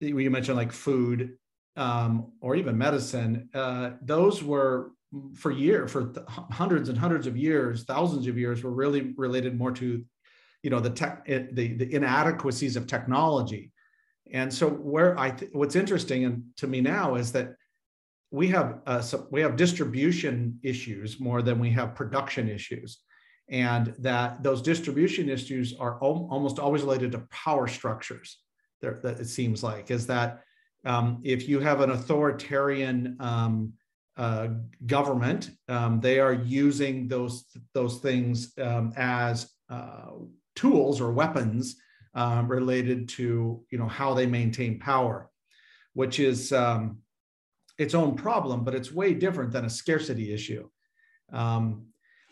you 0.01 0.29
mentioned 0.29 0.57
like 0.57 0.71
food 0.71 1.37
um, 1.77 2.33
or 2.41 2.55
even 2.55 2.77
medicine, 2.77 3.49
uh, 3.53 3.91
those 4.01 4.43
were 4.43 4.91
for 5.35 5.51
year 5.51 5.87
for 5.87 6.07
th- 6.07 6.25
hundreds 6.27 6.89
and 6.89 6.97
hundreds 6.97 7.25
of 7.25 7.37
years, 7.37 7.83
thousands 7.85 8.27
of 8.27 8.37
years, 8.37 8.63
were 8.63 8.71
really 8.71 9.13
related 9.17 9.57
more 9.57 9.71
to 9.71 10.03
you 10.61 10.69
know 10.69 10.79
the 10.81 10.89
tech 10.89 11.23
eh, 11.27 11.43
the, 11.53 11.73
the 11.75 11.93
inadequacies 11.93 12.75
of 12.75 12.85
technology. 12.87 13.71
And 14.31 14.53
so 14.53 14.69
where 14.69 15.17
i 15.19 15.29
th- 15.31 15.51
what's 15.53 15.75
interesting 15.75 16.25
and 16.25 16.43
to 16.57 16.67
me 16.67 16.81
now 16.81 17.15
is 17.15 17.31
that 17.33 17.55
we 18.31 18.47
have 18.49 18.79
uh, 18.87 19.01
so 19.01 19.27
we 19.31 19.41
have 19.41 19.55
distribution 19.55 20.59
issues 20.63 21.19
more 21.19 21.41
than 21.41 21.59
we 21.59 21.69
have 21.71 21.95
production 21.95 22.49
issues 22.49 22.99
and 23.49 23.93
that 23.99 24.41
those 24.41 24.61
distribution 24.61 25.29
issues 25.29 25.75
are 25.79 25.95
al- 26.03 26.27
almost 26.31 26.59
always 26.59 26.81
related 26.81 27.11
to 27.11 27.19
power 27.29 27.67
structures 27.67 28.39
there 28.81 28.99
that 29.03 29.19
it 29.19 29.27
seems 29.27 29.63
like 29.63 29.91
is 29.91 30.07
that 30.07 30.43
um, 30.85 31.21
if 31.23 31.47
you 31.47 31.59
have 31.59 31.81
an 31.81 31.91
authoritarian 31.91 33.15
um, 33.19 33.73
uh, 34.17 34.47
government 34.85 35.51
um, 35.67 35.99
they 35.99 36.19
are 36.19 36.33
using 36.33 37.07
those 37.07 37.45
those 37.73 37.99
things 37.99 38.53
um, 38.59 38.93
as 38.95 39.51
uh, 39.69 40.11
tools 40.55 41.01
or 41.01 41.11
weapons 41.11 41.75
um, 42.15 42.47
related 42.47 43.09
to 43.09 43.63
you 43.69 43.77
know 43.77 43.87
how 43.87 44.13
they 44.13 44.25
maintain 44.25 44.79
power, 44.79 45.29
which 45.93 46.19
is 46.19 46.51
um, 46.53 46.99
its 47.77 47.95
own 47.95 48.15
problem, 48.15 48.63
but 48.63 48.75
it's 48.75 48.91
way 48.91 49.13
different 49.13 49.51
than 49.51 49.65
a 49.65 49.69
scarcity 49.69 50.33
issue. 50.33 50.67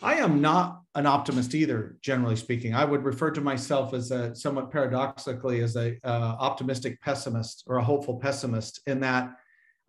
I 0.03 0.15
am 0.15 0.41
not 0.41 0.80
an 0.95 1.05
optimist 1.05 1.55
either, 1.55 1.97
generally 2.01 2.35
speaking. 2.35 2.73
I 2.73 2.83
would 2.83 3.05
refer 3.05 3.31
to 3.31 3.41
myself 3.41 3.93
as 3.93 4.11
a 4.11 4.35
somewhat 4.35 4.71
paradoxically 4.71 5.61
as 5.61 5.75
a 5.77 5.97
uh, 6.03 6.35
optimistic 6.39 7.01
pessimist 7.01 7.63
or 7.67 7.77
a 7.77 7.83
hopeful 7.83 8.17
pessimist 8.17 8.81
in 8.87 8.99
that 8.99 9.37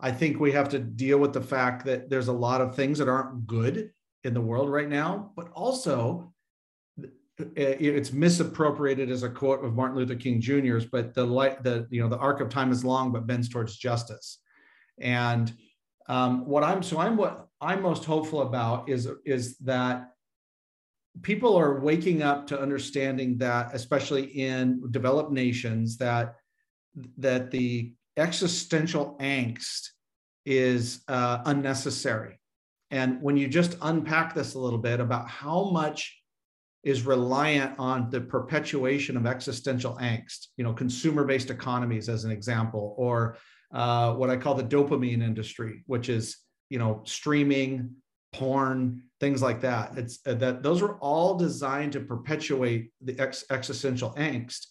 I 0.02 0.11
think 0.11 0.40
we 0.40 0.50
have 0.52 0.68
to 0.71 0.80
deal 0.80 1.18
with 1.18 1.32
the 1.32 1.40
fact 1.40 1.85
that 1.87 2.11
there's 2.11 2.26
a 2.26 2.32
lot 2.32 2.61
of 2.61 2.75
things 2.75 2.99
that 2.99 3.09
aren't 3.09 3.47
good 3.47 3.92
in 4.25 4.35
the 4.35 4.40
world 4.40 4.68
right 4.68 4.88
now, 4.88 5.30
but 5.37 5.49
also 5.52 6.32
it's 7.56 8.12
misappropriated 8.12 9.11
as 9.11 9.23
a 9.23 9.30
quote 9.30 9.64
of 9.64 9.75
Martin 9.75 9.97
Luther 9.97 10.16
King 10.16 10.40
Jr.'s, 10.40 10.85
but 10.85 11.14
the 11.14 11.25
light, 11.25 11.62
the 11.62 11.87
you 11.90 12.02
know, 12.02 12.09
the 12.09 12.18
arc 12.18 12.40
of 12.40 12.49
time 12.49 12.73
is 12.73 12.85
long, 12.85 13.12
but 13.12 13.26
bends 13.26 13.49
towards 13.49 13.76
justice. 13.76 14.38
And 15.00 15.52
um, 16.09 16.47
what 16.47 16.64
I'm 16.64 16.82
so 16.82 16.99
I'm 16.99 17.16
what 17.16 17.47
I'm 17.61 17.80
most 17.80 18.04
hopeful 18.04 18.42
about 18.42 18.88
is 18.88 19.09
is 19.25 19.56
that 19.59 20.11
people 21.21 21.57
are 21.57 21.81
waking 21.81 22.23
up 22.23 22.47
to 22.47 22.61
understanding 22.61 23.37
that, 23.38 23.75
especially 23.75 24.25
in 24.25 24.83
developed 24.90 25.33
nations, 25.33 25.99
that 25.99 26.37
that 27.19 27.50
the 27.50 27.92
existential 28.16 29.16
angst 29.21 29.88
is 30.45 31.02
uh, 31.09 31.38
unnecessary. 31.47 32.38
And 32.90 33.23
when 33.23 33.37
you 33.37 33.49
just 33.49 33.76
unpack 33.81 34.35
this 34.35 34.54
a 34.54 34.59
little 34.59 34.78
bit 34.78 35.00
about 35.00 35.28
how 35.28 35.71
much 35.71 36.23
is 36.83 37.02
reliant 37.07 37.78
on 37.78 38.11
the 38.11 38.21
perpetuation 38.21 39.16
of 39.16 39.26
existential 39.26 39.97
angst 40.00 40.49
you 40.57 40.64
know 40.64 40.73
consumer 40.73 41.25
based 41.25 41.50
economies 41.50 42.09
as 42.09 42.25
an 42.25 42.31
example 42.31 42.95
or 42.99 43.37
uh, 43.73 44.12
what 44.14 44.31
i 44.31 44.37
call 44.37 44.54
the 44.54 44.64
dopamine 44.64 45.23
industry 45.23 45.83
which 45.87 46.09
is 46.09 46.38
you 46.71 46.78
know 46.78 47.00
streaming 47.04 47.90
porn 48.33 49.03
things 49.21 49.43
like 49.43 49.61
that. 49.61 49.97
It's 49.97 50.19
uh, 50.27 50.35
that 50.35 50.62
those 50.62 50.83
are 50.83 50.95
all 50.95 51.37
designed 51.37 51.93
to 51.93 52.01
perpetuate 52.01 52.93
the 53.01 53.19
ex- 53.19 53.45
existential 53.51 54.15
angst. 54.15 54.67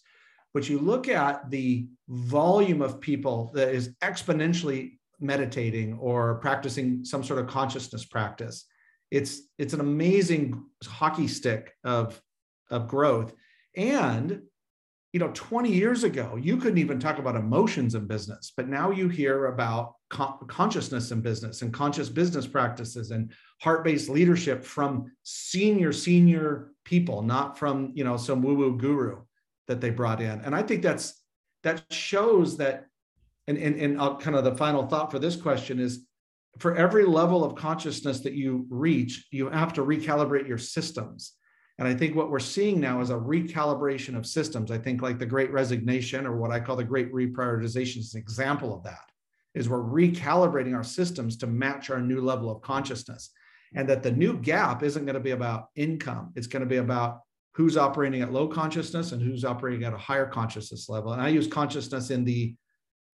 But 0.54 0.68
you 0.68 0.78
look 0.78 1.08
at 1.08 1.50
the 1.50 1.86
volume 2.08 2.82
of 2.82 3.00
people 3.00 3.50
that 3.54 3.74
is 3.74 3.94
exponentially 4.02 4.98
meditating 5.20 5.94
or 5.94 6.34
practicing 6.36 7.04
some 7.04 7.24
sort 7.24 7.38
of 7.38 7.46
consciousness 7.46 8.04
practice. 8.04 8.66
It's 9.10 9.42
it's 9.58 9.74
an 9.74 9.80
amazing 9.80 10.62
hockey 10.84 11.28
stick 11.28 11.72
of 11.84 12.20
of 12.70 12.88
growth. 12.88 13.32
And 13.76 14.42
you 15.12 15.20
know 15.20 15.30
20 15.34 15.70
years 15.70 16.04
ago 16.04 16.36
you 16.36 16.56
couldn't 16.56 16.78
even 16.78 16.98
talk 16.98 17.18
about 17.18 17.36
emotions 17.36 17.94
in 17.94 18.06
business 18.06 18.52
but 18.56 18.68
now 18.68 18.90
you 18.90 19.08
hear 19.08 19.46
about 19.46 19.94
con- 20.08 20.38
consciousness 20.48 21.10
in 21.10 21.20
business 21.20 21.62
and 21.62 21.72
conscious 21.72 22.08
business 22.08 22.46
practices 22.46 23.10
and 23.10 23.32
heart-based 23.60 24.08
leadership 24.08 24.64
from 24.64 25.10
senior 25.22 25.92
senior 25.92 26.72
people 26.84 27.22
not 27.22 27.58
from 27.58 27.92
you 27.94 28.04
know 28.04 28.16
some 28.16 28.42
woo 28.42 28.54
woo 28.54 28.76
guru 28.76 29.20
that 29.68 29.80
they 29.80 29.90
brought 29.90 30.20
in 30.20 30.40
and 30.40 30.54
i 30.54 30.62
think 30.62 30.82
that's 30.82 31.22
that 31.62 31.82
shows 31.90 32.56
that 32.56 32.86
and 33.48 33.58
and, 33.58 33.76
and 33.76 34.00
I'll, 34.00 34.16
kind 34.16 34.36
of 34.36 34.44
the 34.44 34.54
final 34.54 34.86
thought 34.86 35.10
for 35.10 35.18
this 35.18 35.36
question 35.36 35.78
is 35.78 36.06
for 36.58 36.76
every 36.76 37.04
level 37.04 37.44
of 37.44 37.54
consciousness 37.54 38.20
that 38.20 38.34
you 38.34 38.66
reach, 38.68 39.26
you 39.30 39.48
have 39.48 39.72
to 39.74 39.82
recalibrate 39.82 40.46
your 40.46 40.58
systems. 40.58 41.32
And 41.82 41.88
I 41.88 41.94
think 41.96 42.14
what 42.14 42.30
we're 42.30 42.38
seeing 42.38 42.78
now 42.78 43.00
is 43.00 43.10
a 43.10 43.14
recalibration 43.14 44.16
of 44.16 44.24
systems. 44.24 44.70
I 44.70 44.78
think 44.78 45.02
like 45.02 45.18
the 45.18 45.26
great 45.26 45.50
resignation 45.50 46.28
or 46.28 46.36
what 46.36 46.52
I 46.52 46.60
call 46.60 46.76
the 46.76 46.84
great 46.84 47.12
reprioritization 47.12 47.96
is 47.96 48.14
an 48.14 48.20
example 48.20 48.72
of 48.72 48.84
that, 48.84 49.10
is 49.56 49.68
we're 49.68 49.82
recalibrating 49.82 50.76
our 50.76 50.84
systems 50.84 51.36
to 51.38 51.48
match 51.48 51.90
our 51.90 52.00
new 52.00 52.20
level 52.20 52.52
of 52.52 52.62
consciousness. 52.62 53.30
And 53.74 53.88
that 53.88 54.04
the 54.04 54.12
new 54.12 54.38
gap 54.38 54.84
isn't 54.84 55.04
going 55.04 55.14
to 55.14 55.20
be 55.20 55.32
about 55.32 55.70
income. 55.74 56.32
It's 56.36 56.46
going 56.46 56.60
to 56.60 56.68
be 56.68 56.76
about 56.76 57.22
who's 57.54 57.76
operating 57.76 58.22
at 58.22 58.32
low 58.32 58.46
consciousness 58.46 59.10
and 59.10 59.20
who's 59.20 59.44
operating 59.44 59.82
at 59.82 59.92
a 59.92 59.98
higher 59.98 60.26
consciousness 60.26 60.88
level. 60.88 61.14
And 61.14 61.20
I 61.20 61.30
use 61.30 61.48
consciousness 61.48 62.10
in 62.10 62.24
the 62.24 62.54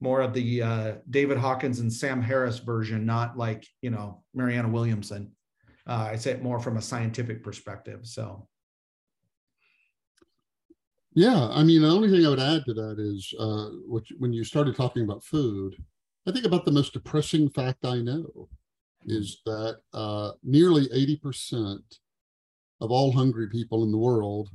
more 0.01 0.21
of 0.21 0.35
the 0.35 0.63
uh, 0.63 0.93
David 1.09 1.39
Hawkins 1.39 1.81
and 1.81 1.91
Sam 1.91 2.21
Harris 2.21 2.59
version, 2.59 3.07
not 3.07 3.39
like 3.39 3.67
you 3.81 3.89
know 3.91 4.25
Marianne 4.35 4.73
Williamson. 4.73 5.33
Uh, 5.87 6.09
I 6.13 6.17
say 6.17 6.33
it 6.33 6.43
more 6.43 6.61
from 6.61 6.77
a 6.77 6.83
scientific 6.83 7.43
perspective. 7.43 8.01
So, 8.03 8.48
yeah, 11.19 11.49
I 11.51 11.65
mean, 11.65 11.83
the 11.83 11.91
only 11.91 12.09
thing 12.09 12.25
I 12.25 12.29
would 12.29 12.39
add 12.39 12.65
to 12.67 12.75
that 12.75 12.97
is 13.01 13.35
uh, 13.41 13.71
which, 13.87 14.13
when 14.19 14.33
you 14.33 14.45
started 14.45 14.77
talking 14.77 15.03
about 15.03 15.25
food, 15.25 15.75
I 16.29 16.31
think 16.31 16.45
about 16.45 16.65
the 16.65 16.71
most 16.71 16.93
depressing 16.93 17.49
fact 17.51 17.85
I 17.85 17.97
know 17.97 18.49
is 19.05 19.41
that 19.45 19.81
uh, 19.93 20.31
nearly 20.45 20.89
eighty 20.93 21.17
percent 21.17 21.99
of 22.81 22.93
all 22.93 23.11
hungry 23.11 23.49
people 23.49 23.83
in 23.83 23.91
the 23.91 23.99
world 23.99 24.51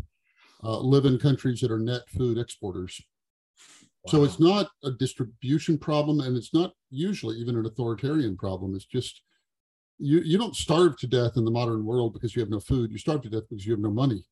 uh, 0.64 0.80
live 0.80 1.06
in 1.06 1.20
countries 1.20 1.60
that 1.60 1.72
are 1.72 1.80
net 1.80 2.04
food 2.18 2.38
exporters. 2.38 3.02
So 4.08 4.24
it's 4.24 4.40
not 4.40 4.70
a 4.86 4.92
distribution 4.92 5.78
problem, 5.78 6.22
and 6.22 6.38
it's 6.38 6.54
not 6.54 6.72
usually 6.92 7.36
even 7.38 7.58
an 7.58 7.66
authoritarian 7.66 8.38
problem. 8.38 8.74
It's 8.74 8.86
just 8.86 9.22
you 9.98 10.20
you 10.20 10.38
don't 10.38 10.56
starve 10.56 10.98
to 11.00 11.08
death 11.08 11.36
in 11.36 11.44
the 11.44 11.52
modern 11.52 11.84
world 11.86 12.14
because 12.14 12.38
you 12.38 12.42
have 12.42 12.50
no 12.50 12.62
food. 12.62 12.92
You 12.92 12.98
starve 12.98 13.22
to 13.24 13.30
death 13.30 13.50
because 13.50 13.66
you 13.66 13.74
have 13.74 13.82
no 13.82 13.92
money, 13.92 14.24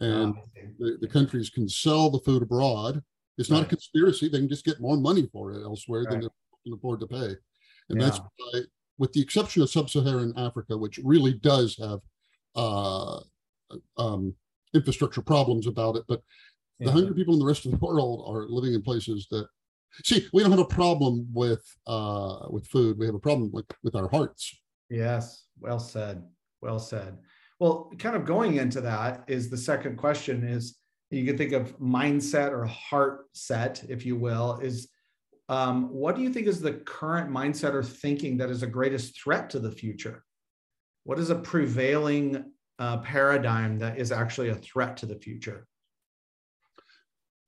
and 0.00 0.34
oh, 0.36 0.60
the, 0.78 0.98
the 1.00 1.08
countries 1.08 1.50
can 1.50 1.68
sell 1.68 2.10
the 2.10 2.20
food 2.20 2.42
abroad. 2.42 3.02
It's 3.38 3.50
not 3.50 3.62
a 3.62 3.66
conspiracy. 3.66 4.28
They 4.28 4.38
can 4.38 4.48
just 4.48 4.64
get 4.64 4.80
more 4.80 4.96
money 4.96 5.28
for 5.32 5.52
it 5.52 5.62
elsewhere 5.62 6.02
right. 6.02 6.10
than 6.10 6.20
they 6.20 6.28
can 6.64 6.72
afford 6.74 7.00
to 7.00 7.06
pay, 7.06 7.34
and 7.88 8.00
yeah. 8.00 8.04
that's 8.04 8.18
why, 8.18 8.60
with 8.98 9.12
the 9.12 9.20
exception 9.20 9.62
of 9.62 9.70
sub-Saharan 9.70 10.32
Africa, 10.36 10.76
which 10.76 10.98
really 11.04 11.34
does 11.34 11.76
have 11.76 12.00
uh, 12.54 13.20
um, 13.98 14.34
infrastructure 14.74 15.22
problems 15.22 15.66
about 15.66 15.96
it, 15.96 16.04
but 16.08 16.22
the 16.80 16.90
hungry 16.90 17.14
people 17.14 17.34
in 17.34 17.40
the 17.40 17.46
rest 17.46 17.64
of 17.64 17.72
the 17.72 17.78
world 17.78 18.24
are 18.28 18.46
living 18.48 18.74
in 18.74 18.82
places 18.82 19.26
that 19.30 19.46
see 20.04 20.26
we 20.32 20.42
don't 20.42 20.50
have 20.50 20.60
a 20.60 20.64
problem 20.64 21.26
with 21.32 21.64
uh 21.86 22.46
with 22.50 22.66
food. 22.66 22.98
We 22.98 23.06
have 23.06 23.14
a 23.14 23.20
problem 23.20 23.50
with 23.52 23.66
with 23.82 23.94
our 23.94 24.08
hearts. 24.08 24.54
Yes. 24.90 25.46
Well 25.58 25.78
said. 25.78 26.22
Well 26.60 26.78
said 26.78 27.18
well 27.58 27.90
kind 27.98 28.16
of 28.16 28.24
going 28.24 28.56
into 28.56 28.80
that 28.80 29.24
is 29.26 29.50
the 29.50 29.56
second 29.56 29.96
question 29.96 30.44
is 30.44 30.78
you 31.10 31.24
can 31.24 31.38
think 31.38 31.52
of 31.52 31.78
mindset 31.78 32.50
or 32.50 32.64
heart 32.64 33.26
set 33.32 33.84
if 33.88 34.04
you 34.04 34.16
will 34.16 34.58
is 34.62 34.88
um, 35.48 35.88
what 35.92 36.16
do 36.16 36.22
you 36.22 36.30
think 36.30 36.48
is 36.48 36.60
the 36.60 36.72
current 36.72 37.30
mindset 37.30 37.72
or 37.72 37.82
thinking 37.82 38.36
that 38.36 38.50
is 38.50 38.62
the 38.62 38.66
greatest 38.66 39.20
threat 39.20 39.48
to 39.50 39.58
the 39.58 39.70
future 39.70 40.24
what 41.04 41.18
is 41.18 41.30
a 41.30 41.36
prevailing 41.36 42.44
uh, 42.78 42.98
paradigm 42.98 43.78
that 43.78 43.98
is 43.98 44.12
actually 44.12 44.48
a 44.48 44.54
threat 44.54 44.96
to 44.96 45.06
the 45.06 45.16
future 45.16 45.66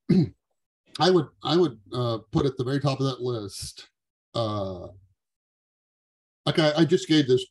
I 1.00 1.10
would 1.10 1.28
I 1.44 1.56
would 1.56 1.78
uh, 1.92 2.18
put 2.32 2.46
at 2.46 2.56
the 2.56 2.64
very 2.64 2.80
top 2.80 3.00
of 3.00 3.06
that 3.06 3.20
list. 3.20 3.88
Uh, 4.34 4.88
I, 6.46 6.72
I 6.78 6.84
just 6.84 7.08
gave 7.08 7.28
this, 7.28 7.44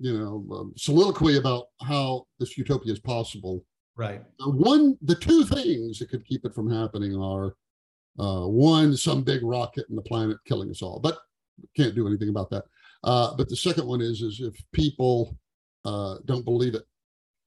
you 0.00 0.18
know, 0.18 0.44
um, 0.56 0.72
soliloquy 0.76 1.36
about 1.36 1.66
how 1.82 2.26
this 2.38 2.56
utopia 2.56 2.92
is 2.92 2.98
possible. 2.98 3.64
Right. 3.96 4.22
Uh, 4.40 4.50
one, 4.50 4.96
the 5.02 5.14
two 5.14 5.44
things 5.44 5.98
that 5.98 6.08
could 6.08 6.24
keep 6.24 6.44
it 6.46 6.54
from 6.54 6.70
happening 6.70 7.14
are 7.14 7.54
uh, 8.18 8.46
one, 8.46 8.96
some 8.96 9.22
big 9.22 9.42
rocket 9.42 9.86
in 9.90 9.96
the 9.96 10.02
planet 10.02 10.38
killing 10.46 10.70
us 10.70 10.82
all, 10.82 10.98
but 11.00 11.18
can't 11.76 11.94
do 11.94 12.06
anything 12.06 12.30
about 12.30 12.48
that. 12.50 12.64
Uh, 13.04 13.34
but 13.36 13.48
the 13.48 13.56
second 13.56 13.86
one 13.86 14.00
is 14.00 14.22
is 14.22 14.40
if 14.40 14.54
people 14.72 15.36
uh, 15.84 16.16
don't 16.24 16.44
believe 16.44 16.74
it, 16.74 16.84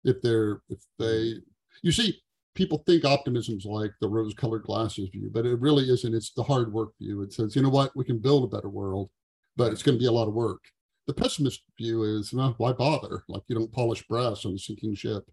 if 0.04 0.22
they're 0.22 0.62
if 0.70 0.80
they, 1.00 1.36
you 1.84 1.92
see, 1.92 2.22
people 2.54 2.84
think 2.86 3.06
optimism 3.06 3.58
is 3.58 3.66
like 3.66 3.92
the 4.02 4.08
rose 4.08 4.34
colored 4.34 4.64
glasses 4.64 5.10
view, 5.10 5.30
but 5.34 5.46
it 5.46 5.60
really 5.60 5.90
isn't. 5.90 6.14
It's 6.14 6.32
the 6.34 6.44
hard 6.44 6.72
work 6.74 6.92
view. 7.00 7.22
It 7.22 7.34
says, 7.34 7.56
you 7.56 7.62
know 7.62 7.70
what, 7.70 7.96
we 7.96 8.04
can 8.04 8.20
build 8.20 8.44
a 8.44 8.56
better 8.56 8.70
world, 8.70 9.10
but 9.56 9.72
it's 9.72 9.84
going 9.84 9.98
to 9.98 10.00
be 10.00 10.08
a 10.08 10.12
lot 10.12 10.28
of 10.28 10.34
work. 10.34 10.62
The 11.08 11.14
pessimist 11.14 11.64
view 11.78 12.04
is, 12.04 12.32
why 12.32 12.74
bother? 12.74 13.24
Like 13.28 13.44
you 13.48 13.56
don't 13.56 13.72
polish 13.72 14.04
brass 14.08 14.46
on 14.46 14.54
a 14.54 14.58
sinking 14.58 14.96
ship. 14.96 15.30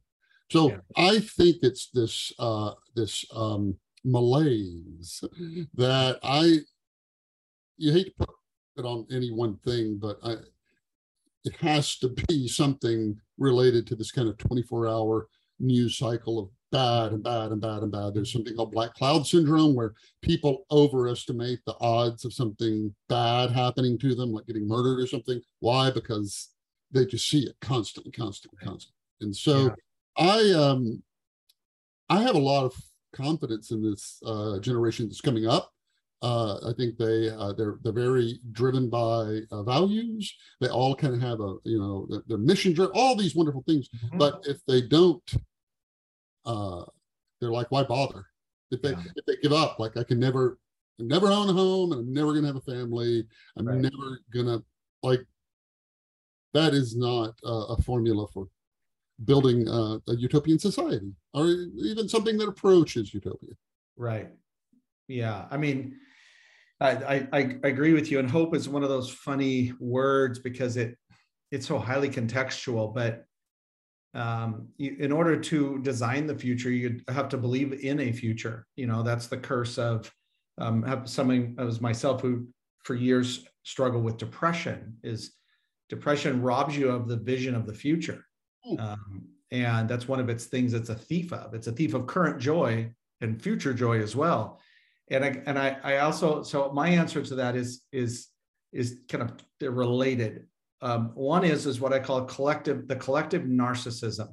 So 0.51 0.71
yeah. 0.71 0.79
I 0.97 1.21
think 1.21 1.59
it's 1.63 1.91
this 1.93 2.33
uh, 2.39 2.73
this 2.97 3.25
um, 3.35 3.77
malaise 4.05 5.23
that 5.75 6.19
I 6.23 6.61
you 7.77 7.93
hate 7.93 8.17
to 8.19 8.27
put 8.27 8.31
it 8.77 8.85
on 8.85 9.07
any 9.13 9.31
one 9.31 9.57
thing, 9.59 9.99
but 10.01 10.19
I, 10.25 10.37
it 11.45 11.55
has 11.61 11.97
to 11.99 12.09
be 12.29 12.49
something 12.49 13.19
related 13.39 13.87
to 13.89 13.97
this 13.97 14.11
kind 14.11 14.29
of 14.29 14.39
24 14.39 14.89
hour 14.89 15.29
news 15.61 15.97
cycle 15.97 16.39
of 16.39 16.51
bad 16.71 17.13
and 17.13 17.23
bad 17.23 17.51
and 17.51 17.61
bad 17.61 17.83
and 17.83 17.93
bad. 17.93 18.15
There's 18.15 18.33
something 18.33 18.55
called 18.55 18.73
black 18.73 18.95
cloud 18.95 19.27
syndrome 19.27 19.75
where 19.75 19.95
people 20.23 20.65
overestimate 20.71 21.61
the 21.67 21.77
odds 21.81 22.25
of 22.25 22.33
something 22.33 22.95
bad 23.09 23.51
happening 23.51 23.99
to 23.99 24.15
them, 24.15 24.33
like 24.33 24.47
getting 24.47 24.69
murdered 24.69 25.01
or 25.01 25.07
something. 25.07 25.41
Why? 25.61 25.91
Because 25.91 26.51
they 26.91 27.07
just 27.07 27.29
see 27.29 27.41
it 27.41 27.57
constantly, 27.61 28.13
constantly, 28.13 28.59
constantly. 28.63 28.95
And 29.21 29.35
so 29.35 29.65
yeah. 29.67 29.75
I 30.17 30.53
um 30.53 31.03
I 32.09 32.23
have 32.23 32.35
a 32.35 32.41
lot 32.41 32.65
of 32.65 32.75
confidence 33.13 33.71
in 33.71 33.83
this 33.83 34.21
uh, 34.25 34.59
generation 34.61 35.07
that's 35.07 35.21
coming 35.21 35.47
up. 35.47 35.71
Uh, 36.21 36.57
I 36.69 36.73
think 36.77 36.99
they 36.99 37.29
uh, 37.31 37.53
they're 37.53 37.79
they're 37.83 37.93
very 37.93 38.41
driven 38.51 38.91
by 38.91 39.41
uh, 39.53 39.63
values. 39.63 40.35
They 40.61 40.69
all 40.69 40.95
kind 40.97 41.15
of 41.15 41.21
have 41.21 41.41
a 41.41 41.57
you 41.65 41.79
know 41.79 42.07
their, 42.11 42.23
their 42.27 42.39
mission 42.39 42.73
driven, 42.73 42.93
all 42.95 43.15
these 43.15 43.37
wonderful 43.37 43.63
things. 43.67 43.89
Mm-hmm. 43.89 44.19
But 44.19 44.43
if 44.47 44.59
they 44.67 44.83
don't 44.83 45.23
uh, 46.49 46.85
they're 47.41 47.53
like, 47.53 47.71
why 47.71 47.85
bother? 47.85 48.27
If 48.71 48.83
they 48.83 48.91
yeah. 48.91 49.03
if 49.15 49.25
they 49.27 49.37
give 49.43 49.53
up, 49.53 49.79
like 49.79 49.97
I 49.97 50.03
can 50.03 50.19
never 50.19 50.59
never 50.99 51.29
own 51.29 51.49
a 51.49 51.53
home 51.53 51.93
and 51.93 52.01
I'm 52.01 52.13
never 52.13 52.35
gonna 52.35 52.49
have 52.49 52.57
a 52.57 52.61
family. 52.61 53.25
I'm 53.57 53.67
right. 53.67 53.79
never 53.79 54.21
gonna 54.35 54.63
like 55.03 55.25
that 56.55 56.75
is 56.75 56.97
not 56.97 57.35
uh, 57.47 57.67
a 57.75 57.83
formula 57.83 58.27
for 58.33 58.49
building 59.25 59.69
uh, 59.69 59.99
a 60.09 60.17
utopian 60.17 60.59
society 60.59 61.13
or 61.35 61.47
even 61.79 62.09
something 62.09 62.39
that 62.39 62.49
approaches 62.49 63.13
utopia. 63.13 63.51
Right. 63.97 64.29
Yeah. 65.09 65.47
I 65.51 65.57
mean, 65.57 65.97
I, 66.81 66.91
I, 66.91 67.29
I 67.33 67.69
agree 67.69 67.93
with 67.93 68.11
you. 68.11 68.19
And 68.19 68.31
hope 68.31 68.55
is 68.55 68.69
one 68.69 68.83
of 68.83 68.89
those 68.89 69.11
funny 69.11 69.73
words 69.81 70.39
because 70.39 70.77
it 70.77 70.97
it's 71.51 71.67
so 71.67 71.79
highly 71.79 72.11
contextual, 72.11 72.95
but 72.95 73.25
um, 74.15 74.69
you, 74.77 74.97
in 74.99 75.13
order 75.13 75.39
to 75.39 75.79
design 75.81 76.27
the 76.27 76.35
future, 76.35 76.71
you 76.71 77.01
have 77.09 77.29
to 77.31 77.37
believe 77.37 77.85
in 77.85 78.01
a 78.01 78.13
future. 78.13 78.67
You 78.77 78.87
know, 78.87 79.03
that's 79.03 79.27
the 79.27 79.37
curse 79.37 79.79
of 79.79 80.11
um, 80.59 80.83
have 80.83 81.09
someone 81.09 81.55
as 81.59 81.81
myself 81.81 82.21
who 82.21 82.49
for 82.85 82.95
years 82.95 83.47
struggle 83.65 84.01
with 84.01 84.17
depression 84.17 84.97
is 85.03 85.33
depression 85.89 86.43
robs 86.43 86.77
you 86.77 86.89
of 86.89 87.09
the 87.09 87.17
vision 87.17 87.55
of 87.55 87.67
the 87.67 87.75
future. 87.75 88.25
Um, 88.79 89.29
and 89.51 89.89
that's 89.89 90.09
one 90.09 90.21
of 90.21 90.29
its 90.29 90.47
things 90.47 90.75
it's 90.75 90.91
a 90.91 90.95
thief 90.95 91.33
of. 91.33 91.55
It's 91.55 91.67
a 91.67 91.73
thief 91.73 91.95
of 91.95 92.07
current 92.07 92.39
joy 92.39 92.93
and 93.21 93.41
future 93.41 93.73
joy 93.73 94.01
as 94.01 94.15
well. 94.15 94.61
And 95.11 95.25
I 95.25 95.43
and 95.47 95.59
I, 95.59 95.77
I 95.83 95.99
also 95.99 96.43
so 96.43 96.71
my 96.73 96.89
answer 96.89 97.23
to 97.23 97.35
that 97.37 97.57
is 97.57 97.83
is 97.93 98.29
is 98.73 98.99
kind 99.09 99.25
of 99.25 99.33
related. 99.75 100.47
Um, 100.81 101.11
one 101.15 101.45
is 101.45 101.67
is 101.67 101.81
what 101.81 101.93
I 101.93 101.99
call 101.99 102.25
collective 102.25 102.87
the 102.87 102.97
collective 102.97 103.43
narcissism, 103.43 104.29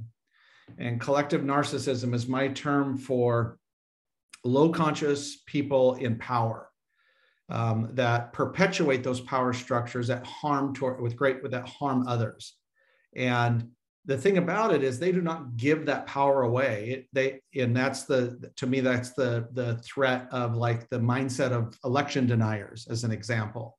and 0.77 1.01
collective 1.01 1.41
narcissism 1.41 2.13
is 2.13 2.27
my 2.27 2.49
term 2.49 2.97
for 2.97 3.57
low 4.43 4.69
conscious 4.69 5.41
people 5.47 5.95
in 5.95 6.17
power 6.17 6.69
um, 7.49 7.89
that 7.93 8.31
perpetuate 8.33 9.03
those 9.03 9.21
power 9.21 9.53
structures 9.53 10.07
that 10.07 10.25
harm 10.25 10.73
toward 10.73 11.01
with 11.01 11.15
great 11.15 11.43
that 11.49 11.67
harm 11.67 12.07
others. 12.07 12.55
And 13.15 13.69
the 14.05 14.17
thing 14.17 14.37
about 14.37 14.71
it 14.71 14.83
is 14.83 14.99
they 14.99 15.11
do 15.11 15.21
not 15.21 15.57
give 15.57 15.87
that 15.87 16.05
power 16.05 16.43
away. 16.43 17.07
They 17.11 17.41
and 17.55 17.75
that's 17.75 18.03
the 18.03 18.51
to 18.57 18.67
me 18.67 18.81
that's 18.81 19.13
the 19.13 19.47
the 19.53 19.77
threat 19.77 20.27
of 20.31 20.55
like 20.55 20.87
the 20.89 20.99
mindset 20.99 21.51
of 21.51 21.77
election 21.83 22.27
deniers 22.27 22.87
as 22.89 23.03
an 23.03 23.11
example 23.11 23.77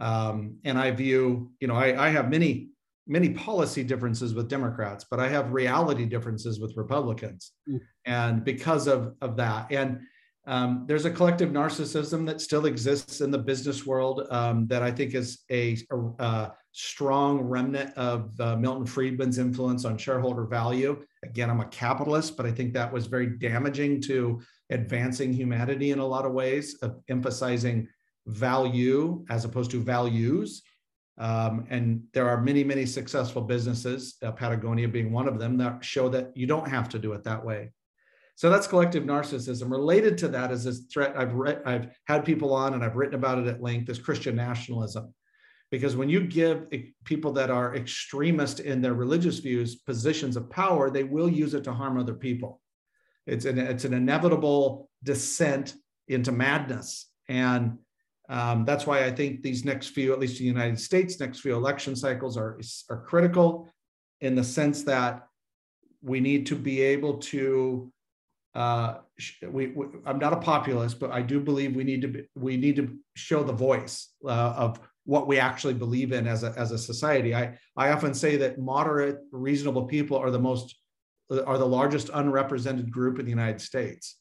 um, 0.00 0.56
and 0.64 0.78
i 0.78 0.90
view 0.90 1.50
you 1.60 1.68
know 1.68 1.76
I, 1.76 2.06
I 2.06 2.08
have 2.10 2.30
many 2.30 2.70
many 3.06 3.30
policy 3.30 3.82
differences 3.84 4.34
with 4.34 4.48
democrats 4.48 5.04
but 5.10 5.20
i 5.20 5.28
have 5.28 5.52
reality 5.52 6.06
differences 6.06 6.60
with 6.60 6.76
republicans 6.76 7.52
mm. 7.68 7.80
and 8.04 8.44
because 8.44 8.86
of 8.86 9.14
of 9.20 9.36
that 9.36 9.70
and 9.70 10.00
um, 10.46 10.84
there's 10.86 11.04
a 11.04 11.10
collective 11.10 11.50
narcissism 11.50 12.26
that 12.26 12.40
still 12.40 12.66
exists 12.66 13.20
in 13.20 13.30
the 13.30 13.38
business 13.38 13.84
world 13.86 14.26
um, 14.30 14.66
that 14.68 14.82
I 14.82 14.90
think 14.90 15.14
is 15.14 15.44
a, 15.50 15.76
a, 15.90 15.96
a 15.96 16.54
strong 16.72 17.40
remnant 17.40 17.96
of 17.96 18.32
uh, 18.40 18.56
Milton 18.56 18.86
Friedman's 18.86 19.38
influence 19.38 19.84
on 19.84 19.98
shareholder 19.98 20.44
value. 20.44 21.04
Again, 21.22 21.50
I'm 21.50 21.60
a 21.60 21.66
capitalist, 21.66 22.36
but 22.36 22.46
I 22.46 22.52
think 22.52 22.72
that 22.72 22.92
was 22.92 23.06
very 23.06 23.26
damaging 23.26 24.00
to 24.02 24.40
advancing 24.70 25.32
humanity 25.32 25.90
in 25.90 25.98
a 25.98 26.06
lot 26.06 26.24
of 26.24 26.32
ways, 26.32 26.74
of 26.82 27.00
emphasizing 27.08 27.86
value 28.26 29.24
as 29.28 29.44
opposed 29.44 29.70
to 29.70 29.82
values. 29.82 30.62
Um, 31.18 31.66
and 31.68 32.02
there 32.14 32.28
are 32.28 32.40
many, 32.40 32.64
many 32.64 32.86
successful 32.86 33.42
businesses, 33.42 34.16
uh, 34.22 34.32
Patagonia 34.32 34.88
being 34.88 35.12
one 35.12 35.28
of 35.28 35.38
them, 35.38 35.58
that 35.58 35.84
show 35.84 36.08
that 36.08 36.34
you 36.34 36.46
don't 36.46 36.68
have 36.68 36.88
to 36.90 36.98
do 36.98 37.12
it 37.12 37.24
that 37.24 37.44
way. 37.44 37.72
So 38.36 38.48
that's 38.48 38.66
collective 38.66 39.04
narcissism. 39.04 39.70
Related 39.70 40.16
to 40.18 40.28
that 40.28 40.50
is 40.50 40.64
this 40.64 40.86
threat. 40.90 41.14
I've 41.14 41.34
read, 41.34 41.60
I've 41.66 41.88
had 42.06 42.24
people 42.24 42.54
on, 42.54 42.72
and 42.72 42.82
I've 42.82 42.96
written 42.96 43.16
about 43.16 43.38
it 43.38 43.46
at 43.46 43.60
length. 43.60 43.90
Is 43.90 43.98
Christian 43.98 44.34
nationalism, 44.34 45.12
because 45.70 45.94
when 45.94 46.08
you 46.08 46.22
give 46.22 46.68
people 47.04 47.32
that 47.32 47.50
are 47.50 47.76
extremist 47.76 48.60
in 48.60 48.80
their 48.80 48.94
religious 48.94 49.40
views 49.40 49.74
positions 49.74 50.38
of 50.38 50.48
power, 50.48 50.88
they 50.88 51.04
will 51.04 51.28
use 51.28 51.52
it 51.52 51.64
to 51.64 51.74
harm 51.74 51.98
other 51.98 52.14
people. 52.14 52.62
It's 53.26 53.44
an 53.44 53.58
it's 53.58 53.84
an 53.84 53.92
inevitable 53.92 54.88
descent 55.02 55.74
into 56.08 56.32
madness, 56.32 57.10
and 57.28 57.76
um, 58.30 58.64
that's 58.64 58.86
why 58.86 59.04
I 59.04 59.10
think 59.10 59.42
these 59.42 59.64
next 59.64 59.88
few, 59.88 60.12
at 60.12 60.20
least 60.20 60.40
in 60.40 60.44
the 60.46 60.52
United 60.52 60.78
States, 60.78 61.18
next 61.18 61.40
few 61.40 61.54
election 61.54 61.96
cycles 61.96 62.36
are 62.36 62.60
are 62.88 63.04
critical, 63.04 63.68
in 64.20 64.34
the 64.36 64.44
sense 64.44 64.84
that 64.84 65.26
we 66.00 66.20
need 66.20 66.46
to 66.46 66.56
be 66.56 66.80
able 66.80 67.18
to 67.18 67.92
uh, 68.54 68.98
we, 69.48 69.68
we, 69.68 69.86
I'm 70.06 70.18
not 70.18 70.32
a 70.32 70.36
populist, 70.36 70.98
but 70.98 71.12
I 71.12 71.22
do 71.22 71.38
believe 71.40 71.76
we 71.76 71.84
need 71.84 72.02
to 72.02 72.08
be, 72.08 72.28
we 72.34 72.56
need 72.56 72.76
to 72.76 72.96
show 73.14 73.44
the 73.44 73.52
voice 73.52 74.08
uh, 74.24 74.28
of 74.56 74.80
what 75.04 75.28
we 75.28 75.38
actually 75.38 75.74
believe 75.74 76.12
in 76.12 76.26
as 76.26 76.42
a 76.42 76.52
as 76.56 76.72
a 76.72 76.78
society. 76.78 77.34
I 77.34 77.58
I 77.76 77.90
often 77.90 78.14
say 78.14 78.36
that 78.38 78.58
moderate, 78.58 79.18
reasonable 79.32 79.84
people 79.84 80.16
are 80.16 80.30
the 80.30 80.38
most 80.38 80.76
are 81.46 81.58
the 81.58 81.66
largest 81.66 82.10
unrepresented 82.12 82.90
group 82.90 83.18
in 83.18 83.24
the 83.24 83.30
United 83.30 83.60
States, 83.60 84.16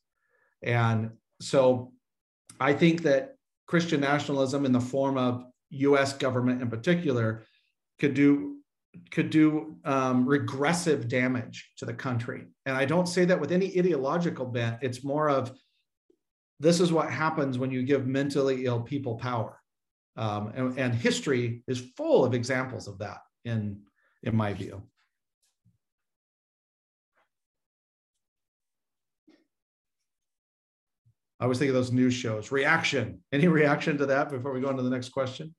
and 0.63 1.11
so 1.41 1.91
I 2.59 2.73
think 2.73 3.03
that 3.03 3.35
Christian 3.69 4.01
nationalism 4.01 4.65
in 4.65 4.71
the 4.71 4.79
form 4.79 5.15
of 5.15 5.45
U.S. 5.69 6.13
government 6.13 6.59
in 6.59 6.71
particular 6.71 7.45
could 7.99 8.15
do 8.15 8.55
could 9.11 9.29
do 9.29 9.77
um, 9.85 10.25
regressive 10.25 11.07
damage 11.07 11.69
to 11.77 11.85
the 11.85 11.93
country. 11.93 12.47
And 12.65 12.75
I 12.75 12.85
don't 12.85 13.05
say 13.07 13.25
that 13.25 13.39
with 13.39 13.51
any 13.51 13.77
ideological 13.77 14.47
bent. 14.47 14.79
It's 14.81 15.03
more 15.03 15.29
of 15.29 15.51
this 16.59 16.79
is 16.79 16.91
what 16.91 17.11
happens 17.11 17.59
when 17.59 17.69
you 17.69 17.83
give 17.83 18.07
mentally 18.07 18.65
ill 18.65 18.81
people 18.81 19.15
power. 19.15 19.61
Um, 20.17 20.51
and, 20.55 20.79
and 20.79 20.95
history 20.95 21.63
is 21.67 21.91
full 21.95 22.25
of 22.25 22.33
examples 22.33 22.87
of 22.87 22.97
that, 22.97 23.19
in, 23.45 23.83
in 24.23 24.35
my 24.35 24.53
view. 24.53 24.81
I 31.39 31.43
always 31.43 31.57
think 31.57 31.69
of 31.69 31.75
those 31.75 31.91
news 31.91 32.13
shows. 32.13 32.51
Reaction. 32.51 33.19
Any 33.31 33.47
reaction 33.59 33.97
to 33.97 34.05
that 34.07 34.29
before 34.29 34.53
we 34.53 34.61
go 34.61 34.69
on 34.69 34.77
to 34.77 34.83
the 34.83 34.89
next 34.89 35.09
question? 35.09 35.53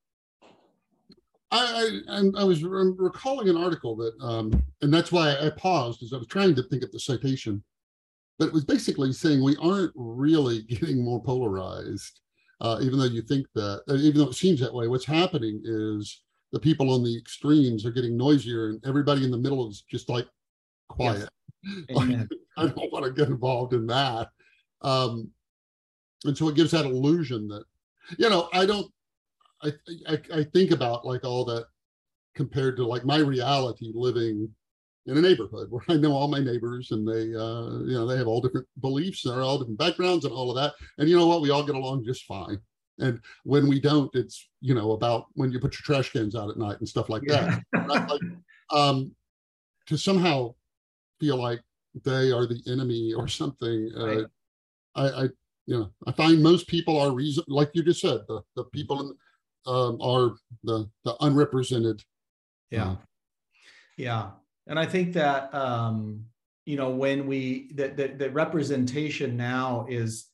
I, 1.52 2.00
I, 2.08 2.22
I 2.38 2.44
was 2.44 2.62
recalling 2.62 3.48
an 3.48 3.56
article 3.56 3.96
that, 3.96 4.12
um, 4.20 4.62
and 4.82 4.94
that's 4.94 5.10
why 5.10 5.36
I 5.36 5.50
paused 5.50 6.02
as 6.02 6.12
I 6.12 6.16
was 6.16 6.28
trying 6.28 6.54
to 6.54 6.62
think 6.62 6.84
of 6.84 6.92
the 6.92 7.00
citation, 7.00 7.62
but 8.38 8.48
it 8.48 8.52
was 8.52 8.64
basically 8.64 9.12
saying 9.12 9.42
we 9.42 9.56
aren't 9.60 9.92
really 9.96 10.62
getting 10.68 11.04
more 11.04 11.22
polarized, 11.22 12.20
uh, 12.60 12.78
even 12.82 12.98
though 12.98 13.06
you 13.06 13.22
think 13.22 13.46
that, 13.54 13.82
uh, 13.88 13.94
even 13.94 14.20
though 14.20 14.28
it 14.28 14.34
seems 14.34 14.60
that 14.60 14.72
way. 14.72 14.86
What's 14.86 15.06
happening 15.06 15.60
is 15.64 16.22
the 16.52 16.60
people 16.60 16.92
on 16.92 17.02
the 17.02 17.16
extremes 17.16 17.84
are 17.84 17.90
getting 17.90 18.16
noisier, 18.16 18.68
and 18.68 18.84
everybody 18.86 19.24
in 19.24 19.30
the 19.30 19.38
middle 19.38 19.68
is 19.68 19.82
just 19.90 20.08
like 20.08 20.26
quiet. 20.88 21.20
Yes. 21.20 21.28
Like, 21.90 22.26
I 22.56 22.66
don't 22.68 22.90
want 22.90 23.04
to 23.04 23.12
get 23.12 23.28
involved 23.28 23.74
in 23.74 23.86
that. 23.88 24.28
Um, 24.80 25.30
and 26.24 26.36
so 26.36 26.48
it 26.48 26.54
gives 26.54 26.70
that 26.72 26.84
illusion 26.84 27.48
that, 27.48 27.64
you 28.18 28.28
know, 28.28 28.48
I 28.52 28.66
don't 28.66 28.90
I, 29.62 29.72
I, 30.08 30.18
I 30.34 30.44
think 30.44 30.70
about 30.70 31.06
like 31.06 31.24
all 31.24 31.44
that 31.46 31.66
compared 32.34 32.76
to 32.76 32.86
like 32.86 33.04
my 33.04 33.18
reality 33.18 33.90
living 33.94 34.48
in 35.06 35.16
a 35.16 35.20
neighborhood 35.20 35.70
where 35.70 35.82
I 35.88 35.96
know 35.96 36.12
all 36.12 36.28
my 36.28 36.40
neighbors 36.40 36.90
and 36.90 37.06
they, 37.06 37.34
uh, 37.34 37.84
you 37.84 37.94
know, 37.94 38.06
they 38.06 38.16
have 38.16 38.26
all 38.26 38.40
different 38.40 38.66
beliefs 38.80 39.24
and 39.24 39.34
they're 39.34 39.42
all 39.42 39.58
different 39.58 39.78
backgrounds 39.78 40.24
and 40.24 40.34
all 40.34 40.50
of 40.50 40.56
that. 40.56 40.74
And 40.98 41.08
you 41.08 41.18
know 41.18 41.26
what? 41.26 41.42
We 41.42 41.50
all 41.50 41.64
get 41.64 41.74
along 41.74 42.04
just 42.04 42.24
fine. 42.24 42.58
And 42.98 43.20
when 43.44 43.66
we 43.66 43.80
don't, 43.80 44.14
it's, 44.14 44.48
you 44.60 44.74
know, 44.74 44.92
about 44.92 45.26
when 45.34 45.50
you 45.50 45.58
put 45.58 45.72
your 45.72 45.82
trash 45.82 46.12
cans 46.12 46.36
out 46.36 46.50
at 46.50 46.58
night 46.58 46.78
and 46.78 46.88
stuff 46.88 47.08
like 47.08 47.22
yeah. 47.26 47.58
that. 47.72 47.88
like, 47.88 48.20
um, 48.70 49.14
to 49.86 49.96
somehow 49.96 50.54
feel 51.18 51.36
like 51.36 51.60
they 52.04 52.30
are 52.30 52.46
the 52.46 52.60
enemy 52.66 53.14
or 53.14 53.26
something. 53.26 53.90
Uh, 53.96 54.06
right. 54.06 54.26
I, 54.94 55.08
I, 55.08 55.28
you 55.66 55.78
know, 55.78 55.90
I 56.06 56.12
find 56.12 56.42
most 56.42 56.66
people 56.68 56.98
are 56.98 57.10
reason, 57.12 57.44
like 57.48 57.70
you 57.74 57.82
just 57.82 58.00
said, 58.00 58.20
the, 58.28 58.42
the 58.56 58.64
people 58.64 59.00
in, 59.00 59.14
um, 59.66 59.98
are 60.00 60.34
the 60.64 60.88
the 61.04 61.16
unrepresented. 61.20 62.02
Yeah, 62.70 62.96
yeah, 63.96 64.30
and 64.66 64.78
I 64.78 64.86
think 64.86 65.12
that 65.14 65.54
um, 65.54 66.24
you 66.64 66.76
know 66.76 66.90
when 66.90 67.26
we 67.26 67.70
that 67.74 67.96
the, 67.96 68.08
the 68.08 68.30
representation 68.30 69.36
now 69.36 69.86
is 69.88 70.26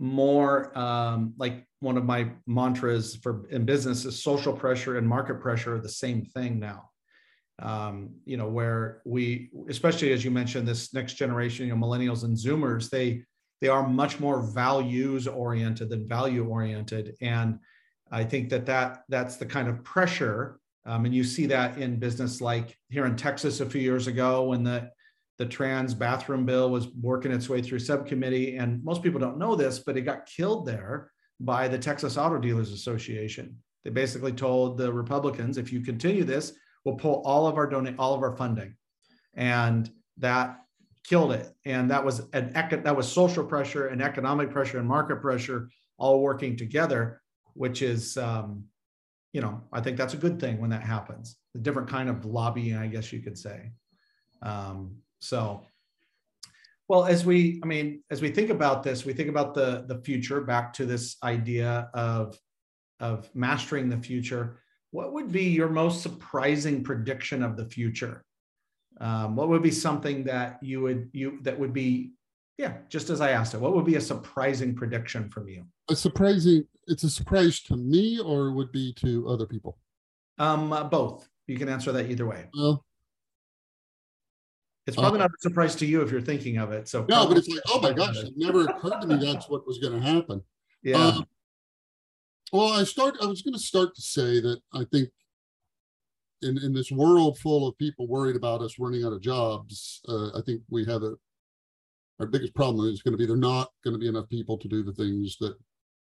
more 0.00 0.76
um, 0.76 1.34
like 1.38 1.64
one 1.80 1.96
of 1.96 2.04
my 2.04 2.30
mantras 2.46 3.16
for 3.16 3.46
in 3.50 3.64
business 3.64 4.04
is 4.04 4.20
social 4.22 4.52
pressure 4.52 4.98
and 4.98 5.08
market 5.08 5.40
pressure 5.40 5.76
are 5.76 5.80
the 5.80 5.88
same 5.88 6.24
thing 6.24 6.58
now. 6.58 6.90
Um, 7.60 8.10
you 8.24 8.36
know, 8.36 8.48
where 8.48 9.00
we, 9.04 9.50
especially 9.68 10.12
as 10.12 10.24
you 10.24 10.32
mentioned, 10.32 10.66
this 10.66 10.92
next 10.92 11.14
generation, 11.14 11.68
you 11.68 11.76
know, 11.76 11.86
millennials 11.86 12.24
and 12.24 12.36
Zoomers, 12.36 12.90
they 12.90 13.22
they 13.60 13.68
are 13.68 13.88
much 13.88 14.20
more 14.20 14.42
values 14.42 15.26
oriented 15.26 15.88
than 15.88 16.08
value 16.08 16.46
oriented, 16.46 17.16
and 17.20 17.58
I 18.10 18.24
think 18.24 18.48
that, 18.50 18.66
that 18.66 19.02
that's 19.08 19.36
the 19.36 19.46
kind 19.46 19.68
of 19.68 19.82
pressure. 19.82 20.60
Um, 20.86 21.04
and 21.04 21.14
you 21.14 21.24
see 21.24 21.46
that 21.46 21.78
in 21.78 21.98
business 21.98 22.40
like 22.40 22.78
here 22.88 23.06
in 23.06 23.16
Texas 23.16 23.60
a 23.60 23.66
few 23.66 23.80
years 23.80 24.06
ago 24.06 24.44
when 24.44 24.62
the, 24.62 24.90
the 25.38 25.46
trans 25.46 25.94
bathroom 25.94 26.44
bill 26.44 26.70
was 26.70 26.88
working 27.00 27.32
its 27.32 27.48
way 27.48 27.62
through 27.62 27.78
subcommittee. 27.78 28.56
And 28.56 28.84
most 28.84 29.02
people 29.02 29.18
don't 29.18 29.38
know 29.38 29.56
this, 29.56 29.80
but 29.80 29.96
it 29.96 30.02
got 30.02 30.26
killed 30.26 30.66
there 30.66 31.10
by 31.40 31.66
the 31.66 31.78
Texas 31.78 32.16
Auto 32.16 32.38
Dealers 32.38 32.70
Association. 32.70 33.56
They 33.82 33.90
basically 33.90 34.32
told 34.32 34.78
the 34.78 34.92
Republicans, 34.92 35.58
if 35.58 35.72
you 35.72 35.80
continue 35.80 36.24
this, 36.24 36.52
we'll 36.84 36.96
pull 36.96 37.22
all 37.24 37.46
of 37.46 37.56
our 37.56 37.66
donate 37.66 37.96
all 37.98 38.14
of 38.14 38.22
our 38.22 38.36
funding. 38.36 38.76
And 39.34 39.90
that 40.18 40.60
killed 41.04 41.32
it. 41.32 41.52
And 41.64 41.90
that 41.90 42.04
was 42.04 42.22
an 42.32 42.52
that 42.52 42.96
was 42.96 43.10
social 43.10 43.44
pressure 43.44 43.88
and 43.88 44.02
economic 44.02 44.50
pressure 44.50 44.78
and 44.78 44.88
market 44.88 45.20
pressure 45.20 45.68
all 45.98 46.20
working 46.20 46.56
together 46.56 47.20
which 47.54 47.82
is, 47.82 48.16
um, 48.16 48.64
you 49.32 49.40
know, 49.40 49.62
I 49.72 49.80
think 49.80 49.96
that's 49.96 50.14
a 50.14 50.18
good 50.18 50.38
thing 50.38 50.60
when 50.60 50.70
that 50.70 50.82
happens. 50.82 51.36
A 51.54 51.58
different 51.58 51.88
kind 51.88 52.08
of 52.08 52.24
lobbying, 52.24 52.76
I 52.76 52.88
guess 52.88 53.12
you 53.12 53.20
could 53.20 53.38
say. 53.38 53.70
Um, 54.42 54.96
so, 55.20 55.66
well, 56.88 57.04
as 57.06 57.24
we, 57.24 57.60
I 57.62 57.66
mean, 57.66 58.02
as 58.10 58.20
we 58.20 58.30
think 58.30 58.50
about 58.50 58.82
this, 58.82 59.04
we 59.04 59.14
think 59.14 59.30
about 59.30 59.54
the 59.54 59.84
the 59.88 60.02
future. 60.02 60.42
Back 60.42 60.72
to 60.74 60.84
this 60.84 61.16
idea 61.22 61.88
of 61.94 62.38
of 63.00 63.30
mastering 63.34 63.88
the 63.88 63.96
future. 63.96 64.58
What 64.90 65.12
would 65.12 65.32
be 65.32 65.44
your 65.44 65.68
most 65.68 66.02
surprising 66.02 66.84
prediction 66.84 67.42
of 67.42 67.56
the 67.56 67.64
future? 67.64 68.24
Um, 69.00 69.36
what 69.36 69.48
would 69.48 69.62
be 69.62 69.70
something 69.70 70.24
that 70.24 70.58
you 70.62 70.80
would 70.82 71.10
you 71.12 71.38
that 71.42 71.58
would 71.58 71.72
be 71.72 72.12
yeah, 72.56 72.74
just 72.88 73.10
as 73.10 73.20
I 73.20 73.30
asked 73.30 73.54
it, 73.54 73.60
what 73.60 73.74
would 73.74 73.84
be 73.84 73.96
a 73.96 74.00
surprising 74.00 74.74
prediction 74.74 75.28
from 75.28 75.48
you? 75.48 75.64
A 75.90 75.96
surprising, 75.96 76.64
it's 76.86 77.02
a 77.02 77.10
surprise 77.10 77.60
to 77.62 77.76
me 77.76 78.20
or 78.20 78.52
would 78.52 78.70
be 78.70 78.92
to 78.94 79.28
other 79.28 79.46
people? 79.46 79.78
Um, 80.38 80.72
uh, 80.72 80.84
both. 80.84 81.28
You 81.46 81.58
can 81.58 81.68
answer 81.68 81.90
that 81.92 82.10
either 82.10 82.26
way. 82.26 82.46
Well, 82.56 82.84
It's 84.86 84.96
probably 84.96 85.18
uh, 85.18 85.24
not 85.24 85.30
a 85.30 85.40
surprise 85.40 85.74
to 85.76 85.86
you 85.86 86.02
if 86.02 86.12
you're 86.12 86.20
thinking 86.20 86.58
of 86.58 86.70
it. 86.72 86.88
So 86.88 87.04
no, 87.08 87.26
but 87.26 87.38
it's 87.38 87.48
like, 87.48 87.60
oh 87.68 87.80
my 87.80 87.92
gosh, 87.92 88.16
it 88.18 88.34
never 88.36 88.62
occurred 88.62 89.00
to 89.00 89.06
me 89.06 89.16
that's 89.16 89.48
what 89.48 89.66
was 89.66 89.78
going 89.78 90.00
to 90.00 90.06
happen. 90.06 90.42
Yeah. 90.82 90.98
Um, 90.98 91.26
well, 92.52 92.72
I 92.72 92.84
start. 92.84 93.16
I 93.20 93.26
was 93.26 93.42
going 93.42 93.54
to 93.54 93.60
start 93.60 93.96
to 93.96 94.02
say 94.02 94.40
that 94.40 94.60
I 94.72 94.84
think 94.92 95.08
in 96.44 96.58
in 96.58 96.72
this 96.72 96.90
world 96.90 97.38
full 97.38 97.66
of 97.66 97.76
people 97.78 98.06
worried 98.06 98.36
about 98.36 98.60
us 98.62 98.78
running 98.78 99.04
out 99.04 99.12
of 99.12 99.20
jobs, 99.20 100.00
uh, 100.08 100.28
I 100.38 100.42
think 100.46 100.62
we 100.70 100.84
have 100.84 101.02
a 101.02 101.14
our 102.20 102.26
biggest 102.26 102.54
problem 102.54 102.88
is 102.88 103.02
going 103.02 103.12
to 103.12 103.18
be 103.18 103.26
there 103.26 103.36
not 103.36 103.70
going 103.82 103.94
to 103.94 103.98
be 103.98 104.08
enough 104.08 104.28
people 104.28 104.56
to 104.58 104.68
do 104.68 104.82
the 104.82 104.92
things 104.92 105.36
that 105.40 105.56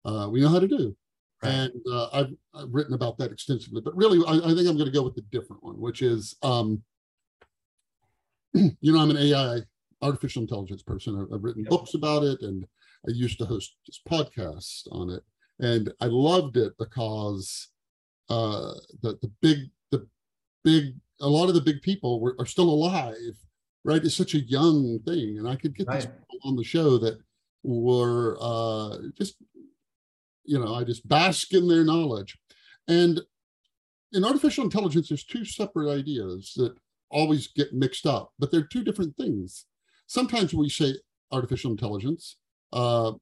uh, 0.05 0.29
we 0.29 0.41
know 0.41 0.49
how 0.49 0.59
to 0.59 0.69
do. 0.69 0.95
Right. 1.43 1.53
And 1.53 1.73
uh, 1.91 2.09
I've, 2.13 2.33
I've 2.55 2.73
written 2.73 2.95
about 2.95 3.19
that 3.19 3.33
extensively, 3.33 3.81
but 3.81 3.97
really, 3.97 4.21
I, 4.27 4.51
I 4.51 4.55
think 4.55 4.69
I'm 4.69 4.77
going 4.77 4.85
to 4.85 4.91
go 4.91 5.03
with 5.03 5.15
the 5.15 5.25
different 5.33 5.65
one, 5.65 5.81
which 5.81 6.03
is, 6.03 6.37
um, 6.43 6.83
you 8.55 8.93
know, 8.93 9.01
I'm 9.01 9.11
an 9.11 9.17
AI, 9.17 9.61
artificial 10.03 10.43
intelligence 10.43 10.83
person. 10.83 11.19
I've, 11.19 11.35
I've 11.35 11.43
written 11.43 11.63
Yep. 11.63 11.71
books 11.71 11.95
about 11.95 12.25
it, 12.25 12.43
and 12.43 12.65
I 13.09 13.13
used 13.13 13.39
to 13.39 13.47
host 13.47 13.75
this 13.87 14.01
podcast 14.09 14.87
on 14.93 15.11
it, 15.11 15.23
and 15.59 15.93
I 16.01 16.07
loved 16.07 16.57
it 16.57 16.75
because 16.79 17.69
uh, 18.29 18.75
the 19.03 19.19
the 19.23 19.31
big 19.41 19.59
big 20.65 20.95
a 21.21 21.29
lot 21.29 21.49
of 21.49 21.55
the 21.55 21.61
big 21.61 21.83
people 21.83 22.21
were, 22.21 22.35
are 22.39 22.47
still 22.47 22.69
alive, 22.69 23.37
right? 23.85 24.03
It's 24.05 24.17
such 24.17 24.35
a 24.35 24.41
young 24.41 24.99
thing, 25.05 25.39
and 25.39 25.49
I 25.49 25.57
could 25.57 25.77
get 25.77 25.89
these 25.89 26.07
Right. 26.07 26.21
people 26.29 26.39
on 26.51 26.57
the 26.57 26.65
show 26.65 26.99
that 26.99 27.19
were 27.63 28.37
uh, 28.41 28.99
just 29.17 29.37
you 30.45 30.59
know 30.59 30.75
I 30.75 30.85
just 30.85 31.07
bask 31.09 31.53
in 31.55 31.69
their 31.69 31.85
knowledge, 31.85 32.39
and 32.89 33.21
in 34.13 34.25
artificial 34.25 34.65
intelligence, 34.65 35.09
there's 35.09 35.25
two 35.25 35.45
separate 35.45 35.91
ideas 35.91 36.53
that 36.57 36.75
always 37.11 37.47
get 37.49 37.73
mixed 37.73 38.07
up, 38.07 38.33
but 38.39 38.51
they're 38.51 38.67
two 38.67 38.85
different 38.85 39.17
things. 39.17 39.67
Sometimes 40.07 40.53
we 40.53 40.69
say 40.69 40.95
artificial 41.31 41.71
intelligence, 41.71 42.37
uh, 42.73 43.13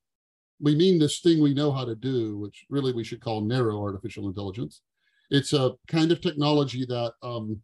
we 0.60 0.74
mean 0.74 0.98
this 0.98 1.20
thing 1.20 1.40
we 1.40 1.54
know 1.54 1.70
how 1.70 1.84
to 1.84 1.94
do, 1.94 2.38
which 2.38 2.66
really 2.70 2.92
we 2.92 3.04
should 3.04 3.20
call 3.20 3.40
narrow 3.40 3.80
artificial 3.80 4.26
intelligence. 4.26 4.82
It's 5.30 5.52
a 5.52 5.72
kind 5.88 6.12
of 6.12 6.20
technology 6.20 6.84
that 6.86 7.12
um, 7.22 7.60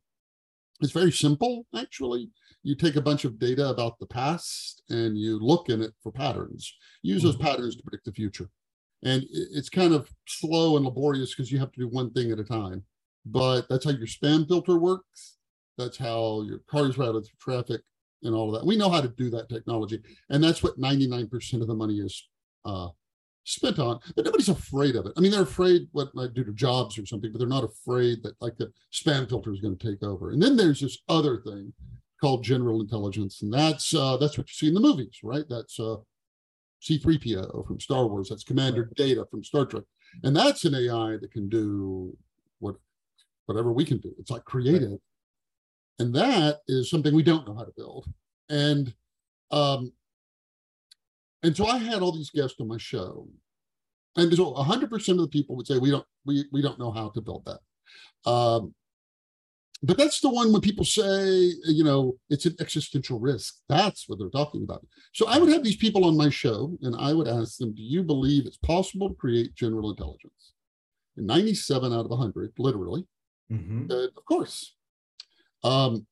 is 0.81 0.92
very 0.92 1.12
simple, 1.12 1.66
actually. 1.74 2.31
You 2.62 2.74
take 2.74 2.96
a 2.96 3.00
bunch 3.02 3.24
of 3.24 3.38
data 3.38 3.68
about 3.68 3.98
the 3.98 4.07
past 4.07 4.83
and 4.90 5.18
you 5.18 5.38
look 5.38 5.68
in 5.68 5.83
it 5.83 5.92
for 6.02 6.12
patterns. 6.12 6.72
Use 7.02 7.22
those 7.22 7.37
Mhm. 7.37 7.40
patterns 7.40 7.76
to 7.76 7.83
predict 7.83 8.05
the 8.05 8.12
future. 8.12 8.50
And 9.02 9.24
it's 9.31 9.68
kind 9.68 9.94
of 9.94 10.11
slow 10.26 10.76
and 10.76 10.85
laborious 10.85 11.35
because 11.35 11.52
you 11.52 11.59
have 11.59 11.72
to 11.72 11.81
do 11.81 11.88
one 11.88 12.11
thing 12.11 12.31
at 12.31 12.38
a 12.38 12.44
time. 12.44 12.85
But 13.24 13.68
that's 13.68 13.85
how 13.85 13.90
your 13.90 14.07
spam 14.07 14.46
filter 14.48 14.79
works. 14.79 15.38
That's 15.76 15.96
how 15.96 16.42
your 16.42 16.61
cars 16.61 16.96
routed 16.96 17.24
through 17.24 17.38
traffic 17.55 17.83
and 18.22 18.35
all 18.35 18.48
of 18.48 18.61
that. 18.61 18.66
We 18.66 18.76
know 18.76 18.88
how 18.88 19.00
to 19.00 19.09
do 19.09 19.31
that 19.31 19.48
technology. 19.48 20.02
And 20.31 20.42
that's 20.42 20.62
what 20.62 20.79
99% 20.79 21.62
of 21.62 21.68
the 21.68 21.74
money 21.74 21.98
is 21.98 22.29
uh, 22.64 22.88
spent 23.46 23.78
on. 23.78 23.98
But 24.14 24.24
nobody's 24.24 24.48
afraid 24.48 24.96
of 24.96 25.06
it. 25.06 25.12
I 25.16 25.20
mean, 25.20 25.30
they're 25.30 25.42
afraid 25.42 25.88
what 25.92 26.14
might 26.14 26.35
do 26.35 26.44
to 26.44 26.52
jobs 26.52 26.98
or 26.98 27.06
something, 27.06 27.32
but 27.32 27.38
they're 27.38 27.48
not 27.48 27.64
afraid 27.64 28.22
that 28.22 28.35
like 28.40 28.56
the 28.59 28.72
spam 28.92 29.28
filter 29.28 29.52
is 29.52 29.61
going 29.61 29.76
to 29.76 29.90
take 29.90 30.02
over. 30.02 30.32
And 30.32 30.42
then 30.42 30.56
there's 30.56 30.80
this 30.80 30.98
other 31.09 31.40
thing 31.40 31.72
called 32.20 32.44
general 32.44 32.80
intelligence. 32.80 33.42
And 33.42 33.52
that's 33.52 33.94
uh, 33.94 34.16
that's 34.16 34.37
what 34.37 34.48
you 34.48 34.54
see 34.54 34.68
in 34.68 34.74
the 34.74 34.80
movies, 34.80 35.20
right? 35.22 35.44
That's 35.48 35.78
uh, 35.78 35.96
C3PO 36.82 37.66
from 37.66 37.80
Star 37.80 38.06
Wars. 38.06 38.28
That's 38.28 38.44
Commander 38.44 38.90
Data 38.96 39.24
from 39.30 39.44
Star 39.44 39.64
Trek. 39.64 39.85
And 40.22 40.35
that's 40.35 40.64
an 40.64 40.74
AI 40.74 41.16
that 41.20 41.32
can 41.32 41.48
do 41.48 42.16
what 42.59 42.76
whatever 43.46 43.72
we 43.72 43.85
can 43.85 43.98
do. 43.98 44.12
It's 44.18 44.30
like 44.30 44.44
creative. 44.44 44.98
And 45.98 46.14
that 46.14 46.59
is 46.68 46.90
something 46.90 47.14
we 47.14 47.22
don't 47.22 47.46
know 47.46 47.54
how 47.54 47.64
to 47.64 47.72
build. 47.76 48.06
And 48.50 48.92
um 49.50 49.92
and 51.46 51.56
so 51.56 51.64
I 51.66 51.78
had 51.78 52.02
all 52.02 52.12
these 52.12 52.30
guests 52.30 52.61
on 52.61 52.68
my 52.68 52.76
show. 52.78 53.28
And 54.16 54.35
so 54.35 54.52
100% 54.54 55.09
of 55.11 55.18
the 55.18 55.28
people 55.28 55.54
would 55.56 55.66
say 55.66 55.78
we 55.78 55.90
don't 55.90 56.06
we 56.24 56.44
we 56.52 56.61
don't 56.62 56.78
know 56.78 56.90
how 56.90 57.09
to 57.11 57.20
build 57.20 57.44
that. 57.46 58.30
Um 58.30 58.74
but 59.82 59.98
that's 59.98 60.20
the 60.20 60.30
one 60.30 60.52
when 60.52 60.62
people 60.62 60.87
say, 60.87 61.52
you 61.78 61.85
know, 61.85 62.16
it's 62.30 62.46
an 62.46 62.56
existential 62.61 63.18
risk. 63.20 63.56
That's 63.68 64.09
what 64.09 64.18
they're 64.18 64.30
talking 64.40 64.62
about. 64.64 64.82
So 65.12 65.28
I 65.28 65.38
would 65.38 65.50
have 65.50 65.62
these 65.62 65.76
people 65.76 66.06
on 66.06 66.16
my 66.16 66.30
show 66.30 66.78
and 66.80 66.96
I 66.96 67.12
would 67.12 67.28
ask 67.28 67.59
them, 67.59 67.74
do 67.74 67.82
you 67.82 68.02
believe 68.02 68.46
it's 68.46 68.56
possible 68.56 69.11
to 69.11 69.14
create 69.14 69.54
general 69.54 69.90
intelligence? 69.90 70.54
And 71.18 71.26
97 71.26 71.92
out 71.92 72.06
of 72.06 72.11
100, 72.11 72.54
literally, 72.59 73.06
Mhm. 73.52 73.90
uh, 73.90 74.09
of 74.16 74.24
course. 74.24 74.74
Um, 75.62 76.06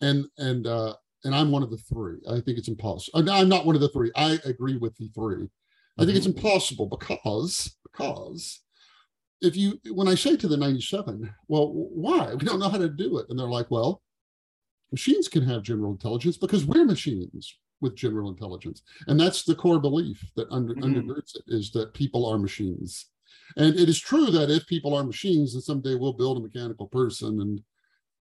and 0.00 0.26
and 0.38 0.66
uh, 0.66 0.94
and 1.24 1.34
I'm 1.34 1.50
one 1.50 1.62
of 1.62 1.70
the 1.70 1.76
three. 1.78 2.18
I 2.28 2.40
think 2.40 2.58
it's 2.58 2.68
impossible. 2.68 3.28
Uh, 3.28 3.32
I'm 3.32 3.48
not 3.48 3.66
one 3.66 3.74
of 3.74 3.80
the 3.80 3.88
three. 3.88 4.10
I 4.16 4.38
agree 4.44 4.76
with 4.76 4.96
the 4.96 5.08
three. 5.14 5.48
I 5.98 6.04
think 6.04 6.16
it's 6.16 6.26
impossible 6.26 6.86
because 6.86 7.76
because 7.90 8.60
if 9.40 9.56
you 9.56 9.80
when 9.92 10.08
I 10.08 10.14
say 10.14 10.36
to 10.36 10.48
the 10.48 10.56
97, 10.56 11.32
well, 11.48 11.72
why? 11.72 12.34
We 12.34 12.44
don't 12.44 12.60
know 12.60 12.68
how 12.68 12.78
to 12.78 12.88
do 12.88 13.18
it, 13.18 13.26
and 13.28 13.38
they're 13.38 13.46
like, 13.48 13.70
well, 13.70 14.02
machines 14.92 15.28
can 15.28 15.42
have 15.42 15.62
general 15.62 15.92
intelligence 15.92 16.36
because 16.36 16.64
we're 16.66 16.84
machines 16.84 17.58
with 17.80 17.96
general 17.96 18.30
intelligence, 18.30 18.82
and 19.06 19.18
that's 19.18 19.44
the 19.44 19.54
core 19.54 19.80
belief 19.80 20.24
that 20.36 20.48
under, 20.50 20.74
Mhm. 20.74 20.82
undergirds 20.84 21.34
it 21.36 21.44
is 21.48 21.70
that 21.72 21.92
people 21.94 22.26
are 22.26 22.38
machines. 22.38 23.06
And 23.56 23.74
it 23.78 23.88
is 23.88 23.98
true 23.98 24.26
that 24.30 24.50
if 24.50 24.66
people 24.66 24.94
are 24.94 25.04
machines, 25.04 25.52
then 25.52 25.62
someday 25.62 25.94
we'll 25.94 26.12
build 26.14 26.38
a 26.38 26.40
mechanical 26.40 26.88
person 26.88 27.40
and 27.40 27.62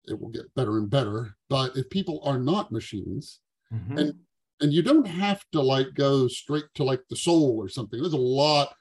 it 0.06 0.20
will 0.20 0.30
get 0.30 0.54
better 0.54 0.78
and 0.78 0.90
better. 0.90 1.36
But 1.48 1.76
if 1.76 1.88
people 1.90 2.20
are 2.24 2.38
not 2.38 2.72
machines, 2.72 3.40
Mhm. 3.72 3.98
and 4.00 4.14
and 4.60 4.72
you 4.72 4.82
don't 4.82 5.06
have 5.06 5.44
to 5.50 5.60
like 5.60 5.92
go 5.94 6.28
straight 6.28 6.64
to 6.76 6.84
like 6.84 7.02
the 7.10 7.16
soul 7.16 7.56
or 7.58 7.68
something. 7.68 8.00
There's 8.00 8.12
a 8.12 8.16
lot. 8.16 8.72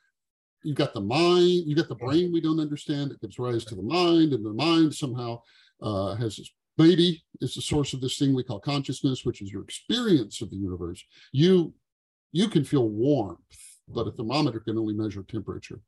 You've 0.64 0.78
got 0.78 0.94
the 0.94 1.02
mind, 1.02 1.64
you've 1.68 1.78
got 1.78 1.90
the 1.90 1.96
brain 1.96 2.32
we 2.32 2.40
don't 2.42 2.60
understand. 2.60 3.12
It 3.12 3.20
gives 3.20 3.40
rise 3.40 3.66
to 3.66 3.76
the 3.76 3.82
mind, 3.82 4.34
and 4.34 4.46
the 4.46 4.54
mind 4.54 4.94
somehow 4.96 5.42
uh, 5.82 6.16
has 6.16 6.38
this 6.38 6.50
baby 6.78 7.24
is 7.42 7.56
the 7.56 7.62
source 7.62 7.94
of 7.94 8.02
this 8.02 8.18
thing 8.18 8.34
we 8.34 8.44
call 8.44 8.60
consciousness, 8.60 9.26
which 9.26 9.42
is 9.42 9.52
your 9.52 9.64
experience 9.64 10.42
of 10.42 10.52
the 10.52 10.58
universe. 10.58 11.04
You 11.32 11.74
you 12.32 12.48
can 12.50 12.64
feel 12.64 12.88
warmth, 12.88 13.40
but 13.88 14.08
a 14.08 14.12
thermometer 14.12 14.60
can 14.60 14.78
only 14.78 14.94
measure 14.94 15.24
temperature. 15.24 15.82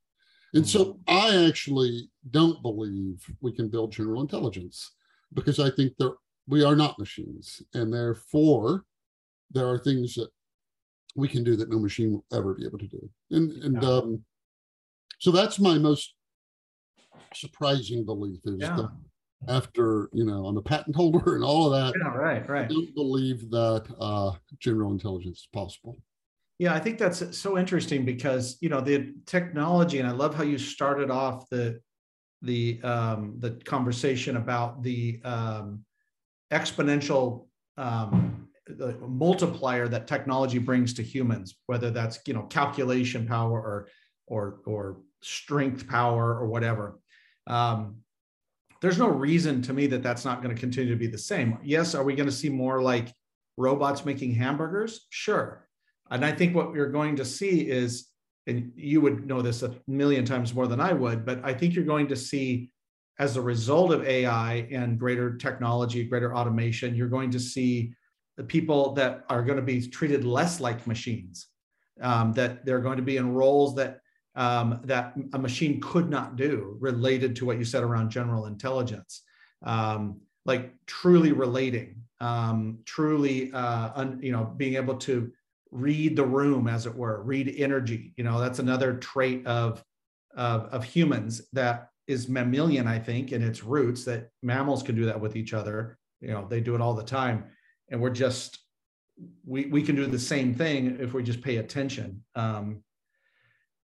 And 0.54 0.68
so 0.68 1.00
I 1.08 1.46
actually 1.48 2.10
don't 2.32 2.62
believe 2.62 3.24
we 3.42 3.52
can 3.52 3.70
build 3.70 3.92
general 3.92 4.22
intelligence 4.22 4.92
because 5.34 5.60
I 5.60 5.70
think 5.70 5.94
that 5.98 6.14
we 6.48 6.64
are 6.64 6.76
not 6.76 7.00
machines. 7.00 7.62
And 7.74 7.94
therefore, 7.94 8.86
there 9.52 9.68
are 9.68 9.80
things 9.80 10.16
that 10.16 10.30
we 11.16 11.28
can 11.28 11.44
do 11.44 11.56
that 11.56 11.70
no 11.70 11.80
machine 11.80 12.12
will 12.14 12.26
ever 12.34 12.54
be 12.54 12.66
able 12.66 12.80
to 12.80 12.88
do. 12.88 13.10
And 13.32 13.52
and 13.64 13.82
Yeah. 13.82 13.90
um, 13.90 14.26
so 15.20 15.32
that's 15.32 15.60
my 15.60 15.78
most 15.78 16.14
surprising 17.34 18.06
belief 18.06 18.40
is 18.46 18.60
Yeah. 18.60 18.76
that 18.76 18.90
after 19.48 20.10
you 20.14 20.26
know 20.26 20.46
I'm 20.46 20.58
a 20.58 20.62
patent 20.62 20.96
holder 20.96 21.20
and 21.36 21.44
all 21.44 21.72
of 21.72 21.72
that, 21.74 22.00
Yeah, 22.00 22.14
right, 22.14 22.44
I 22.44 22.46
right. 22.46 22.70
don't 22.70 22.94
believe 22.96 23.50
that 23.52 23.86
uh, 24.00 24.36
general 24.60 24.92
intelligence 24.92 25.40
is 25.40 25.50
possible. 25.54 25.98
Yeah, 26.58 26.74
I 26.74 26.80
think 26.80 26.98
that's 26.98 27.38
so 27.38 27.58
interesting 27.58 28.06
because 28.06 28.58
you 28.62 28.70
know 28.70 28.82
the 28.82 29.14
technology, 29.26 30.00
and 30.00 30.08
I 30.08 30.12
love 30.12 30.36
how 30.36 30.44
you 30.44 30.58
started 30.58 31.12
off 31.12 31.50
the 31.50 31.82
the 32.42 32.82
um, 32.84 33.36
the 33.40 33.52
conversation 33.66 34.38
about 34.38 34.84
the 34.84 35.20
um, 35.24 35.86
exponential 36.52 37.48
um, 37.78 38.48
the 38.68 38.98
multiplier 39.08 39.88
that 39.88 40.08
technology 40.08 40.58
brings 40.58 40.94
to 40.96 41.04
humans, 41.04 41.56
whether 41.68 41.92
that's 41.92 42.20
you 42.26 42.34
know 42.34 42.44
calculation 42.44 43.28
power 43.28 43.60
or 43.60 43.88
or 44.28 44.60
or 44.66 44.98
strength 45.22 45.88
power 45.88 46.38
or 46.38 46.48
whatever. 46.48 47.00
Um, 47.48 47.98
there's 48.82 48.98
no 48.98 49.08
reason 49.08 49.62
to 49.64 49.74
me 49.74 49.88
that 49.88 50.04
that's 50.04 50.26
not 50.26 50.42
going 50.44 50.54
to 50.54 50.60
continue 50.60 50.92
to 50.92 51.00
be 51.00 51.08
the 51.08 51.18
same. 51.18 51.58
Yes, 51.64 51.96
are 51.96 52.04
we 52.04 52.16
going 52.16 52.30
to 52.30 52.36
see 52.36 52.50
more 52.50 52.82
like 52.82 53.14
robots 53.58 54.06
making 54.06 54.34
hamburgers? 54.34 55.08
Sure. 55.10 55.68
And 56.12 56.24
I 56.24 56.32
think 56.32 56.56
what 56.56 56.72
we're 56.72 56.92
going 56.92 57.16
to 57.16 57.26
see 57.26 57.62
is, 57.62 58.10
and 58.48 58.72
you 58.76 59.02
would 59.02 59.26
know 59.26 59.42
this 59.42 59.64
a 59.64 59.76
million 59.88 60.26
times 60.26 60.54
more 60.54 60.68
than 60.68 60.80
I 60.80 60.94
would, 60.94 61.26
but 61.26 61.44
I 61.44 61.54
think 61.54 61.74
you're 61.74 61.84
going 61.84 62.08
to 62.10 62.16
see, 62.16 62.70
as 63.20 63.38
a 63.38 63.42
result 63.42 63.92
of 63.92 64.04
AI 64.04 64.68
and 64.72 65.00
greater 65.00 65.36
technology, 65.38 66.04
greater 66.04 66.36
automation, 66.36 66.96
you're 66.96 67.08
going 67.08 67.32
to 67.32 67.40
see 67.40 67.94
the 68.38 68.44
people 68.44 68.94
that 68.94 69.24
are 69.30 69.42
going 69.42 69.58
to 69.58 69.64
be 69.64 69.88
treated 69.88 70.26
less 70.26 70.60
like 70.60 70.86
machines, 70.86 71.48
um, 72.02 72.34
that 72.34 72.66
they're 72.66 72.82
going 72.82 72.98
to 72.98 73.04
be 73.04 73.18
in 73.18 73.34
roles 73.34 73.76
that 73.76 74.02
um, 74.36 74.82
that 74.84 75.14
a 75.32 75.40
machine 75.40 75.80
could 75.80 76.10
not 76.10 76.36
do, 76.36 76.76
related 76.82 77.38
to 77.38 77.46
what 77.46 77.58
you 77.58 77.64
said 77.64 77.84
around 77.84 78.10
general 78.10 78.48
intelligence. 78.48 79.24
Um, 79.64 80.20
like 80.46 80.74
truly 80.86 81.32
relating, 81.32 81.96
um, 82.20 82.80
truly, 82.86 83.52
uh, 83.54 83.92
un, 83.96 84.20
you 84.22 84.32
know, 84.32 84.54
being 84.58 84.76
able 84.76 84.96
to 84.96 85.32
read 85.76 86.16
the 86.16 86.26
room, 86.26 86.68
as 86.68 86.86
it 86.86 86.96
were, 86.96 87.22
read 87.24 87.54
energy. 87.58 88.14
You 88.18 88.24
know, 88.24 88.40
that's 88.40 88.60
another 88.60 88.96
trait 88.96 89.46
of 89.46 89.84
of, 90.36 90.64
of 90.66 90.84
humans 90.84 91.42
that 91.54 91.90
is 92.08 92.28
mammalian, 92.28 92.88
I 92.88 93.00
think, 93.00 93.32
in 93.32 93.42
its 93.42 93.64
roots. 93.64 94.06
That 94.06 94.30
mammals 94.42 94.84
can 94.84 94.96
do 94.96 95.06
that 95.06 95.20
with 95.20 95.36
each 95.36 95.54
other. 95.54 95.98
You 96.22 96.30
know, 96.30 96.48
they 96.48 96.62
do 96.62 96.76
it 96.76 96.82
all 96.82 96.94
the 96.94 97.04
time, 97.04 97.46
and 97.90 98.02
we're 98.02 98.10
just 98.10 98.60
we 99.46 99.66
we 99.66 99.84
can 99.84 99.96
do 99.96 100.06
the 100.06 100.20
same 100.20 100.54
thing 100.54 100.98
if 101.00 101.14
we 101.14 101.24
just 101.24 101.42
pay 101.42 101.58
attention. 101.58 102.24
Um, 102.36 102.84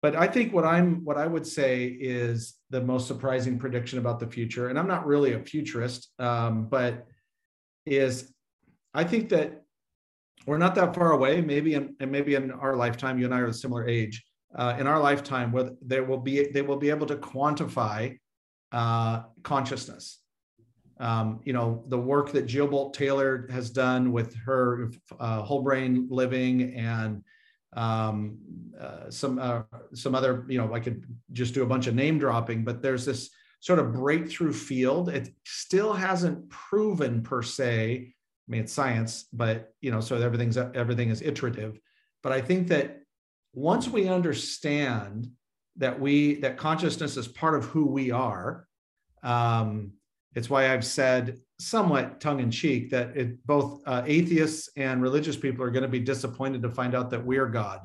but 0.01 0.15
I 0.15 0.27
think 0.27 0.53
what 0.53 0.65
I'm 0.65 1.03
what 1.05 1.17
I 1.17 1.27
would 1.27 1.45
say 1.45 1.85
is 1.85 2.55
the 2.69 2.81
most 2.81 3.07
surprising 3.07 3.59
prediction 3.59 3.99
about 3.99 4.19
the 4.19 4.27
future, 4.27 4.69
and 4.69 4.79
I'm 4.79 4.87
not 4.87 5.05
really 5.05 5.33
a 5.33 5.39
futurist, 5.39 6.09
um, 6.19 6.67
but 6.67 7.05
is 7.85 8.33
I 8.93 9.03
think 9.03 9.29
that 9.29 9.63
we're 10.45 10.57
not 10.57 10.75
that 10.75 10.95
far 10.95 11.11
away. 11.11 11.41
Maybe 11.41 11.73
in 11.73 11.95
and 11.99 12.11
maybe 12.11 12.35
in 12.35 12.51
our 12.51 12.75
lifetime, 12.75 13.19
you 13.19 13.25
and 13.25 13.33
I 13.33 13.39
are 13.39 13.47
a 13.47 13.53
similar 13.53 13.87
age. 13.87 14.23
Uh, 14.53 14.75
in 14.77 14.85
our 14.85 14.99
lifetime, 14.99 15.51
where 15.51 15.71
there 15.81 16.03
will 16.03 16.17
be 16.17 16.47
they 16.47 16.61
will 16.61 16.77
be 16.77 16.89
able 16.89 17.07
to 17.07 17.15
quantify 17.15 18.17
uh, 18.71 19.23
consciousness. 19.43 20.19
Um, 20.99 21.39
you 21.43 21.53
know 21.53 21.83
the 21.87 21.97
work 21.97 22.31
that 22.31 22.45
Jill 22.45 22.67
Bolte 22.67 22.93
Taylor 22.93 23.47
has 23.51 23.69
done 23.69 24.11
with 24.11 24.35
her 24.45 24.91
uh, 25.19 25.41
whole 25.41 25.63
brain 25.63 26.07
living 26.09 26.75
and 26.75 27.23
um, 27.73 28.37
uh, 28.79 29.09
some 29.09 29.39
uh, 29.39 29.63
some 29.93 30.15
other 30.15 30.45
you 30.47 30.57
know 30.57 30.73
I 30.73 30.79
could 30.79 31.05
just 31.31 31.53
do 31.53 31.63
a 31.63 31.67
bunch 31.67 31.87
of 31.87 31.95
name 31.95 32.19
dropping, 32.19 32.63
but 32.63 32.81
there's 32.81 33.05
this 33.05 33.29
sort 33.61 33.79
of 33.79 33.93
breakthrough 33.93 34.53
field. 34.53 35.09
It 35.09 35.29
still 35.45 35.93
hasn't 35.93 36.49
proven 36.49 37.23
per 37.23 37.41
se. 37.41 38.13
Mean, 38.51 38.61
it's 38.63 38.73
science, 38.73 39.27
but 39.31 39.73
you 39.79 39.91
know, 39.91 40.01
so 40.01 40.17
everything's 40.17 40.57
everything 40.57 41.09
is 41.09 41.21
iterative. 41.21 41.79
But 42.21 42.33
I 42.33 42.41
think 42.41 42.67
that 42.67 42.99
once 43.53 43.87
we 43.87 44.09
understand 44.09 45.29
that 45.77 45.97
we 45.97 46.35
that 46.41 46.57
consciousness 46.57 47.15
is 47.15 47.29
part 47.29 47.55
of 47.55 47.63
who 47.63 47.85
we 47.85 48.11
are, 48.11 48.67
um, 49.23 49.93
it's 50.35 50.49
why 50.49 50.73
I've 50.73 50.83
said 50.83 51.39
somewhat 51.59 52.19
tongue 52.19 52.41
in 52.41 52.51
cheek 52.51 52.89
that 52.89 53.15
it, 53.15 53.47
both 53.47 53.83
uh, 53.85 54.03
atheists 54.05 54.69
and 54.75 55.01
religious 55.01 55.37
people 55.37 55.63
are 55.63 55.71
going 55.71 55.83
to 55.83 55.87
be 55.87 56.01
disappointed 56.01 56.61
to 56.63 56.69
find 56.69 56.93
out 56.93 57.09
that 57.11 57.25
we're 57.25 57.47
God, 57.47 57.79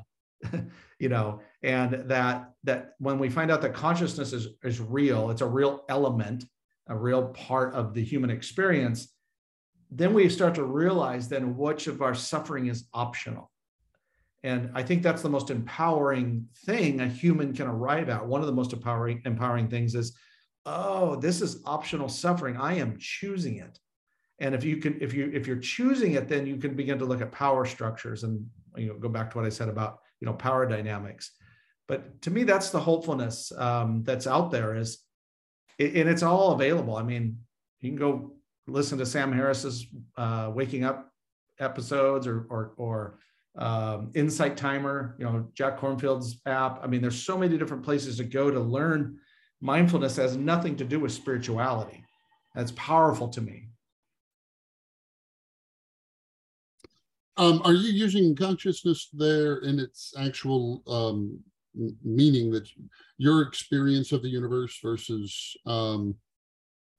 you 0.99 1.07
know, 1.07 1.39
and 1.63 1.93
that 2.09 2.51
that 2.65 2.95
when 2.97 3.19
we 3.19 3.29
find 3.29 3.51
out 3.51 3.61
that 3.61 3.73
consciousness 3.73 4.33
is 4.33 4.49
is 4.65 4.81
real, 4.81 5.31
it's 5.31 5.39
a 5.39 5.47
real 5.47 5.85
element, 5.87 6.43
a 6.89 6.97
real 6.97 7.29
part 7.29 7.73
of 7.73 7.93
the 7.93 8.03
human 8.03 8.29
experience. 8.29 9.13
Then 9.89 10.13
we 10.13 10.29
start 10.29 10.55
to 10.55 10.63
realize 10.63 11.27
then 11.27 11.55
which 11.57 11.87
of 11.87 12.01
our 12.01 12.15
suffering 12.15 12.67
is 12.67 12.85
optional. 12.93 13.51
And 14.43 14.71
I 14.73 14.83
think 14.83 15.01
that's 15.01 15.21
the 15.21 15.29
most 15.29 15.49
empowering 15.49 16.47
thing 16.65 17.01
a 17.01 17.07
human 17.07 17.53
can 17.53 17.67
arrive 17.67 18.09
at. 18.09 18.25
One 18.25 18.41
of 18.41 18.47
the 18.47 18.53
most 18.53 18.73
empowering 18.73 19.21
empowering 19.25 19.67
things 19.67 19.95
is 19.95 20.17
oh 20.67 21.15
this 21.15 21.41
is 21.41 21.61
optional 21.65 22.09
suffering 22.09 22.57
i 22.57 22.73
am 22.73 22.97
choosing 22.99 23.55
it 23.55 23.79
and 24.39 24.53
if 24.53 24.63
you 24.63 24.77
can 24.77 25.01
if 25.01 25.13
you 25.13 25.31
if 25.33 25.47
you're 25.47 25.55
choosing 25.55 26.13
it 26.13 26.27
then 26.27 26.45
you 26.45 26.57
can 26.57 26.75
begin 26.75 26.99
to 26.99 27.05
look 27.05 27.21
at 27.21 27.31
power 27.31 27.65
structures 27.65 28.23
and 28.23 28.45
you 28.75 28.87
know 28.87 28.95
go 28.95 29.07
back 29.07 29.31
to 29.31 29.37
what 29.37 29.45
i 29.45 29.49
said 29.49 29.69
about 29.69 29.99
you 30.19 30.25
know 30.25 30.33
power 30.33 30.67
dynamics 30.67 31.31
but 31.87 32.21
to 32.21 32.29
me 32.29 32.43
that's 32.43 32.69
the 32.69 32.79
hopefulness 32.79 33.51
um, 33.57 34.03
that's 34.03 34.27
out 34.27 34.51
there 34.51 34.75
is 34.75 34.99
and 35.79 36.09
it's 36.09 36.23
all 36.23 36.51
available 36.51 36.97
i 36.97 37.01
mean 37.01 37.37
you 37.79 37.89
can 37.89 37.97
go 37.97 38.33
listen 38.67 38.97
to 38.97 39.05
sam 39.05 39.31
harris's 39.31 39.87
uh, 40.17 40.51
waking 40.53 40.83
up 40.83 41.11
episodes 41.59 42.27
or 42.27 42.45
or 42.49 42.73
or 42.77 43.19
um, 43.57 44.11
insight 44.13 44.55
timer 44.55 45.15
you 45.17 45.25
know 45.25 45.47
jack 45.53 45.79
Kornfield's 45.79 46.39
app 46.45 46.79
i 46.83 46.87
mean 46.87 47.01
there's 47.01 47.21
so 47.21 47.37
many 47.37 47.57
different 47.57 47.83
places 47.83 48.17
to 48.17 48.23
go 48.23 48.51
to 48.51 48.59
learn 48.59 49.17
mindfulness 49.61 50.15
has 50.17 50.37
nothing 50.37 50.75
to 50.77 50.85
do 50.85 50.99
with 50.99 51.11
spirituality. 51.11 52.03
That's 52.55 52.71
powerful 52.71 53.29
to 53.29 53.41
me. 53.41 53.69
Um, 57.37 57.61
are 57.63 57.73
you 57.73 57.91
using 57.91 58.35
consciousness 58.35 59.09
there 59.13 59.57
in 59.57 59.79
its 59.79 60.13
actual 60.17 60.81
um, 60.87 61.39
meaning 62.03 62.49
that 62.51 62.67
your 63.19 63.43
experience 63.43 64.11
of 64.11 64.23
the 64.23 64.29
universe 64.29 64.79
versus 64.83 65.55
um, 65.67 66.15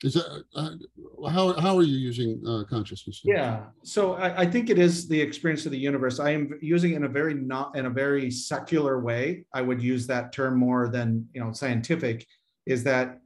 is 0.05 0.15
that 0.15 0.45
uh, 0.55 1.29
how 1.29 1.53
how 1.61 1.77
are 1.77 1.83
you 1.83 1.97
using 1.97 2.41
uh, 2.47 2.63
consciousness? 2.71 3.21
Yeah, 3.25 3.65
so 3.83 4.15
I, 4.15 4.43
I, 4.43 4.47
think 4.47 4.71
it 4.71 4.79
is 4.79 5.09
the 5.09 5.21
experience 5.21 5.67
of 5.67 5.73
the 5.73 5.79
universe. 5.79 6.21
I 6.21 6.31
am 6.31 6.57
using 6.63 6.93
in 6.93 7.05
a 7.05 7.09
very 7.09 7.35
not 7.35 7.77
in 7.77 7.87
a 7.87 7.91
very 7.91 8.31
secular 8.31 9.01
way. 9.01 9.45
I 9.53 9.63
would 9.63 9.83
use 9.83 10.07
that 10.07 10.33
term 10.33 10.57
more 10.57 10.89
than 10.89 11.29
you 11.33 11.41
know 11.43 11.53
scientific 11.53 12.27
is 12.65 12.85
that 12.85 13.19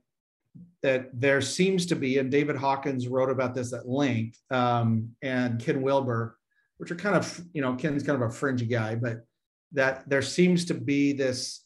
that 0.82 1.08
there 1.12 1.40
seems 1.40 1.86
to 1.86 1.96
be, 1.96 2.18
and 2.18 2.30
David 2.30 2.56
Hawkins 2.56 3.06
wrote 3.06 3.30
about 3.30 3.54
this 3.54 3.72
at 3.72 3.88
length, 3.88 4.38
um, 4.50 5.10
and 5.22 5.60
Ken 5.60 5.80
Wilber, 5.80 6.36
which 6.78 6.90
are 6.90 6.96
kind 6.96 7.14
of, 7.14 7.40
you 7.52 7.62
know, 7.62 7.74
Ken's 7.74 8.02
kind 8.02 8.20
of 8.20 8.28
a 8.28 8.32
fringy 8.32 8.66
guy, 8.66 8.96
but 8.96 9.24
that 9.72 10.08
there 10.08 10.22
seems 10.22 10.64
to 10.66 10.74
be 10.74 11.12
this 11.12 11.64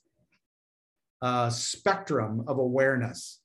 uh, 1.22 1.48
spectrum 1.48 2.44
of 2.46 2.58
awareness. 2.58 3.40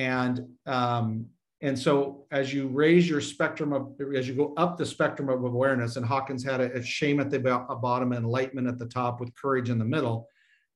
And 0.00 0.34
um, 0.66 1.26
and 1.62 1.78
so 1.78 2.24
as 2.30 2.54
you 2.54 2.68
raise 2.68 3.04
your 3.08 3.20
spectrum 3.20 3.70
of, 3.72 3.82
as 4.16 4.26
you 4.26 4.34
go 4.34 4.54
up 4.56 4.78
the 4.78 4.86
spectrum 4.86 5.28
of 5.28 5.44
awareness, 5.44 5.96
and 5.96 6.06
Hawkins 6.06 6.42
had 6.42 6.60
a, 6.60 6.72
a 6.72 6.82
shame 6.82 7.20
at 7.20 7.30
the 7.30 7.38
bottom, 7.38 8.12
and 8.12 8.24
enlightenment 8.24 8.66
at 8.66 8.78
the 8.78 8.86
top, 8.86 9.20
with 9.20 9.30
courage 9.34 9.68
in 9.68 9.78
the 9.78 9.84
middle 9.96 10.26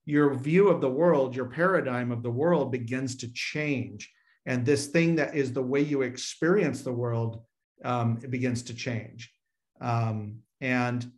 your 0.06 0.34
view 0.34 0.68
of 0.68 0.80
the 0.80 0.90
world, 0.90 1.34
your 1.34 1.46
paradigm 1.46 2.12
of 2.12 2.22
the 2.22 2.30
world 2.30 2.70
begins 2.70 3.16
to 3.16 3.28
change. 3.32 4.10
And 4.46 4.64
this 4.64 4.88
thing 4.88 5.16
that 5.16 5.34
is 5.34 5.52
the 5.52 5.62
way 5.62 5.80
you 5.80 6.02
experience 6.02 6.82
the 6.82 6.92
world, 6.92 7.42
um, 7.84 8.20
it 8.22 8.30
begins 8.30 8.62
to 8.64 8.74
change. 8.74 9.32
Um, 9.80 10.40
and 10.60 11.10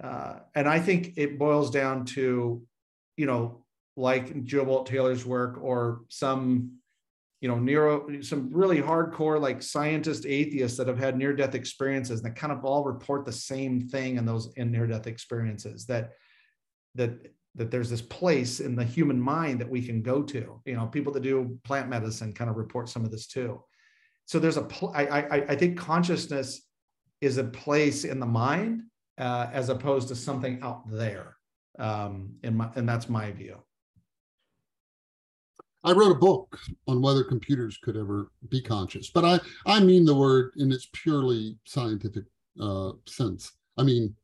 uh, 0.00 0.36
and 0.54 0.68
I 0.68 0.78
think 0.78 1.14
it 1.16 1.38
boils 1.38 1.70
down 1.70 2.06
to, 2.06 2.62
you 3.16 3.26
know, 3.26 3.64
like 3.96 4.44
Joe 4.44 4.64
Bolte 4.64 4.86
Taylor's 4.86 5.26
work 5.26 5.58
or 5.60 6.02
some, 6.08 6.78
you 7.40 7.48
know, 7.48 7.58
neuro, 7.58 8.20
some 8.20 8.50
really 8.52 8.82
hardcore 8.82 9.40
like 9.40 9.62
scientist 9.62 10.26
atheists 10.26 10.76
that 10.76 10.88
have 10.88 10.98
had 10.98 11.16
near 11.16 11.34
death 11.34 11.54
experiences 11.54 12.20
and 12.20 12.30
that 12.30 12.38
kind 12.38 12.52
of 12.52 12.64
all 12.64 12.84
report 12.84 13.24
the 13.24 13.32
same 13.32 13.88
thing 13.88 14.16
in 14.16 14.26
those 14.26 14.52
in 14.56 14.70
near 14.70 14.86
death 14.86 15.06
experiences 15.06 15.86
that 15.86 16.10
that 16.94 17.12
that 17.54 17.70
there's 17.70 17.90
this 17.90 18.02
place 18.02 18.60
in 18.60 18.76
the 18.76 18.84
human 18.84 19.20
mind 19.20 19.60
that 19.60 19.68
we 19.68 19.82
can 19.82 20.02
go 20.02 20.22
to. 20.22 20.60
You 20.64 20.74
know, 20.76 20.86
people 20.86 21.12
that 21.14 21.22
do 21.22 21.58
plant 21.64 21.88
medicine 21.88 22.32
kind 22.32 22.50
of 22.50 22.56
report 22.56 22.88
some 22.88 23.04
of 23.04 23.10
this 23.10 23.26
too. 23.26 23.62
So 24.26 24.38
there's 24.38 24.56
a, 24.56 24.62
pl- 24.62 24.92
I, 24.94 25.04
I, 25.04 25.34
I 25.48 25.56
think 25.56 25.76
consciousness 25.76 26.62
is 27.20 27.38
a 27.38 27.44
place 27.44 28.04
in 28.04 28.20
the 28.20 28.26
mind 28.26 28.82
uh, 29.18 29.48
as 29.52 29.68
opposed 29.68 30.08
to 30.08 30.14
something 30.14 30.60
out 30.62 30.88
there. 30.88 31.36
Um, 31.78 32.34
in 32.42 32.56
my, 32.56 32.68
and 32.76 32.88
that's 32.88 33.08
my 33.08 33.32
view. 33.32 33.56
I 35.82 35.92
wrote 35.92 36.12
a 36.12 36.18
book 36.18 36.58
on 36.86 37.00
whether 37.00 37.24
computers 37.24 37.78
could 37.82 37.96
ever 37.96 38.30
be 38.48 38.60
conscious, 38.60 39.10
but 39.10 39.24
I, 39.24 39.40
I 39.66 39.80
mean 39.80 40.04
the 40.04 40.14
word 40.14 40.52
in 40.56 40.70
its 40.72 40.88
purely 40.92 41.56
scientific 41.64 42.24
uh, 42.60 42.92
sense. 43.06 43.52
I 43.78 43.82
mean, 43.82 44.14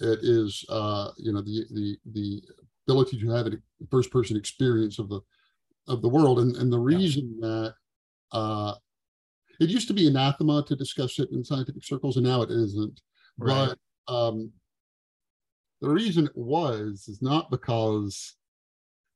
it 0.00 0.20
is 0.22 0.64
uh, 0.68 1.10
you 1.16 1.32
know 1.32 1.40
the 1.40 1.64
the 1.72 1.96
the 2.12 2.42
ability 2.86 3.18
to 3.20 3.30
have 3.30 3.46
a 3.46 3.52
first 3.90 4.10
person 4.10 4.36
experience 4.36 4.98
of 4.98 5.08
the 5.08 5.20
of 5.88 6.02
the 6.02 6.08
world 6.08 6.38
and 6.40 6.56
and 6.56 6.72
the 6.72 6.78
reason 6.78 7.38
yeah. 7.40 7.48
that 7.48 7.74
uh, 8.32 8.74
it 9.60 9.70
used 9.70 9.88
to 9.88 9.94
be 9.94 10.06
anathema 10.06 10.64
to 10.66 10.76
discuss 10.76 11.18
it 11.18 11.30
in 11.30 11.44
scientific 11.44 11.84
circles 11.84 12.16
and 12.16 12.26
now 12.26 12.42
it 12.42 12.50
isn't 12.50 13.00
right. 13.38 13.74
but 14.06 14.12
um, 14.12 14.50
the 15.80 15.88
reason 15.88 16.26
it 16.26 16.36
was 16.36 17.06
is 17.08 17.22
not 17.22 17.50
because 17.50 18.36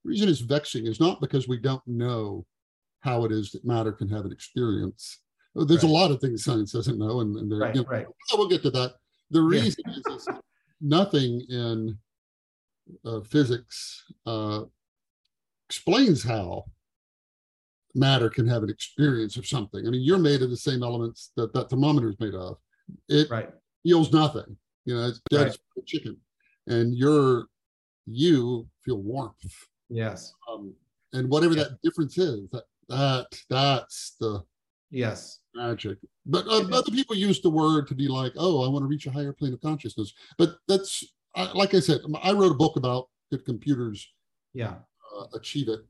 the 0.05 0.11
reason 0.11 0.29
it's 0.29 0.41
vexing 0.41 0.87
is 0.87 1.01
not 1.01 1.21
because 1.21 1.49
we 1.49 1.59
don't 1.59 1.87
know 1.87 2.45
how 3.01 3.25
it 3.25 3.33
is 3.33 3.51
that 3.51 3.65
matter 3.65 3.93
can 3.93 4.09
have 4.09 4.25
an 4.25 4.33
experience 4.33 5.21
there's 5.55 5.83
right. 5.83 5.91
a 5.91 5.93
lot 5.93 6.11
of 6.11 6.21
things 6.21 6.45
science 6.45 6.73
doesn't 6.73 6.99
know 6.99 7.21
and, 7.21 7.37
and 7.37 7.59
right, 7.59 7.75
you 7.75 7.83
know, 7.83 7.89
right. 7.89 8.07
we'll 8.35 8.49
get 8.49 8.63
to 8.63 8.71
that 8.71 8.95
the 9.31 9.41
reason 9.41 9.83
yeah. 9.87 9.93
is, 9.93 10.07
is 10.07 10.29
nothing 10.81 11.43
in 11.49 11.97
uh, 13.05 13.21
physics 13.21 14.05
uh, 14.27 14.63
explains 15.69 16.23
how 16.23 16.65
matter 17.95 18.31
can 18.31 18.47
have 18.47 18.63
an 18.63 18.71
experience 18.71 19.37
of 19.37 19.47
something. 19.47 19.87
I 19.87 19.91
mean, 19.91 20.03
you're 20.03 20.19
made 20.19 20.43
of 20.43 20.51
the 20.51 20.57
same 20.57 20.83
elements 20.83 21.33
that 21.37 21.53
that 21.55 21.71
thermometer 21.71 22.11
is 22.11 22.21
made 22.21 22.35
of. 22.35 22.57
It 23.09 23.29
feels 23.83 24.13
nothing. 24.13 24.57
You 24.85 24.97
know, 24.97 25.09
it's 25.09 25.21
dead 25.31 25.57
chicken, 25.87 26.17
and 26.67 26.95
you're 26.95 27.47
you 28.07 28.69
feel 28.85 28.99
warmth. 28.99 29.35
Yes. 29.91 30.33
Um, 30.51 30.73
and 31.13 31.29
whatever 31.29 31.55
that 31.57 31.79
difference 31.83 32.17
is, 32.17 32.49
that 32.53 32.65
that 32.89 33.27
that's 33.49 34.17
the 34.21 34.43
yes 34.91 35.41
Magic. 35.55 35.99
But 36.27 36.47
uh, 36.47 36.65
other 36.73 36.93
people 36.93 37.17
use 37.17 37.41
the 37.41 37.51
word 37.51 37.89
to 37.89 37.95
be 37.95 38.07
like, 38.07 38.33
oh, 38.37 38.65
I 38.65 38.69
want 38.69 38.85
to 38.85 38.87
reach 38.87 39.07
a 39.07 39.11
higher 39.11 39.33
plane 39.33 39.53
of 39.53 39.61
consciousness. 39.61 40.13
But 40.39 40.57
that's, 40.69 41.05
I, 41.35 41.51
like 41.53 41.75
I 41.75 41.81
said, 41.81 42.03
I 42.23 42.33
wrote 42.33 42.53
a 42.53 42.55
book 42.55 42.77
about 42.77 43.09
if 43.33 43.45
computers 43.45 44.09
Yeah. 44.55 44.75
uh, 45.19 45.25
achieve 45.35 45.69
it 45.69 45.81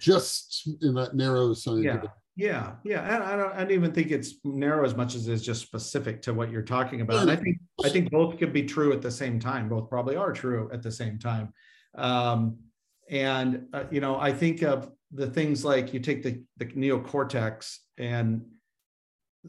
just 0.00 0.68
in 0.80 0.94
that 0.94 1.14
narrow 1.14 1.52
scientific. 1.52 2.10
Yeah. 2.36 2.76
Yeah. 2.82 3.14
And 3.14 3.22
I 3.22 3.36
don't, 3.36 3.52
I 3.52 3.58
don't 3.58 3.72
even 3.72 3.92
think 3.92 4.10
it's 4.10 4.36
narrow 4.44 4.86
as 4.86 4.96
much 4.96 5.14
as 5.14 5.28
it's 5.28 5.42
just 5.42 5.60
specific 5.60 6.22
to 6.22 6.32
what 6.32 6.50
you're 6.50 6.62
talking 6.62 7.02
about. 7.02 7.20
And 7.20 7.30
I 7.30 7.36
think, 7.36 7.58
I 7.84 7.90
think 7.90 8.10
both 8.10 8.38
could 8.38 8.54
be 8.54 8.62
true 8.62 8.94
at 8.94 9.02
the 9.02 9.10
same 9.10 9.38
time. 9.38 9.68
Both 9.68 9.90
probably 9.90 10.16
are 10.16 10.32
true 10.32 10.70
at 10.72 10.82
the 10.82 10.92
same 10.92 11.18
time. 11.18 11.52
Um, 11.94 12.56
and, 13.10 13.66
uh, 13.72 13.84
you 13.90 14.00
know, 14.00 14.18
I 14.18 14.32
think 14.32 14.62
of 14.62 14.90
the 15.12 15.28
things 15.28 15.64
like 15.64 15.92
you 15.92 15.98
take 15.98 16.22
the, 16.22 16.42
the 16.58 16.66
neocortex 16.66 17.76
and 17.98 18.42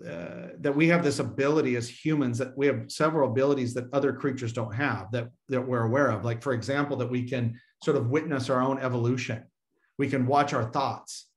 uh, 0.04 0.48
that 0.60 0.76
we 0.76 0.88
have 0.88 1.04
this 1.04 1.20
ability 1.20 1.76
as 1.76 1.88
humans 1.88 2.40
that 2.40 2.58
we 2.58 2.66
have 2.66 2.86
several 2.88 3.30
abilities 3.30 3.74
that 3.76 3.94
other 3.94 4.14
creatures 4.14 4.52
don't 4.52 4.74
have 4.74 5.12
that 5.12 5.30
that 5.50 5.62
we're 5.62 5.84
aware 5.84 6.10
of. 6.10 6.26
Like 6.26 6.42
for 6.42 6.54
example 6.54 6.98
that 6.98 7.12
we 7.12 7.28
can 7.30 7.60
sort 7.84 7.98
of 7.98 8.10
witness 8.10 8.50
our 8.50 8.62
own 8.62 8.80
evolution. 8.80 9.44
We 9.98 10.10
can 10.10 10.26
watch 10.26 10.54
our 10.54 10.64
thoughts. 10.72 11.28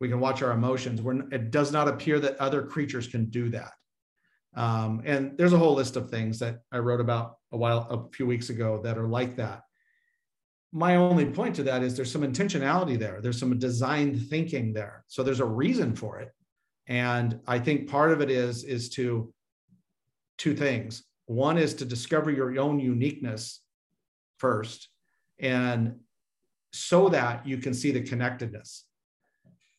We 0.00 0.08
can 0.08 0.20
watch 0.20 0.42
our 0.42 0.50
emotions. 0.50 1.00
We're, 1.00 1.20
it 1.30 1.50
does 1.50 1.72
not 1.72 1.88
appear 1.88 2.18
that 2.20 2.36
other 2.38 2.62
creatures 2.62 3.06
can 3.06 3.26
do 3.26 3.48
that. 3.50 3.72
Um, 4.54 5.02
and 5.04 5.38
there's 5.38 5.52
a 5.52 5.58
whole 5.58 5.74
list 5.74 5.96
of 5.96 6.10
things 6.10 6.40
that 6.40 6.58
i 6.72 6.78
wrote 6.78 7.00
about 7.00 7.36
a 7.52 7.56
while 7.56 7.86
a 7.88 8.14
few 8.14 8.26
weeks 8.26 8.50
ago 8.50 8.80
that 8.82 8.98
are 8.98 9.06
like 9.06 9.36
that 9.36 9.62
my 10.72 10.96
only 10.96 11.26
point 11.26 11.56
to 11.56 11.62
that 11.64 11.82
is 11.82 11.96
there's 11.96 12.12
some 12.12 12.22
intentionality 12.22 12.98
there. 12.98 13.20
There's 13.20 13.38
some 13.38 13.58
designed 13.58 14.28
thinking 14.28 14.72
there. 14.72 15.04
So 15.08 15.22
there's 15.22 15.40
a 15.40 15.44
reason 15.44 15.96
for 15.96 16.20
it. 16.20 16.32
And 16.86 17.40
i 17.46 17.58
think 17.58 17.88
part 17.88 18.10
of 18.10 18.20
it 18.20 18.30
is 18.30 18.64
is 18.64 18.88
to 18.90 19.32
two 20.38 20.54
things. 20.54 21.04
One 21.26 21.58
is 21.58 21.74
to 21.74 21.84
discover 21.84 22.30
your 22.30 22.58
own 22.58 22.80
uniqueness 22.80 23.60
first 24.38 24.88
and 25.38 25.96
so 26.72 27.08
that 27.08 27.46
you 27.46 27.58
can 27.58 27.74
see 27.74 27.90
the 27.90 28.02
connectedness. 28.02 28.84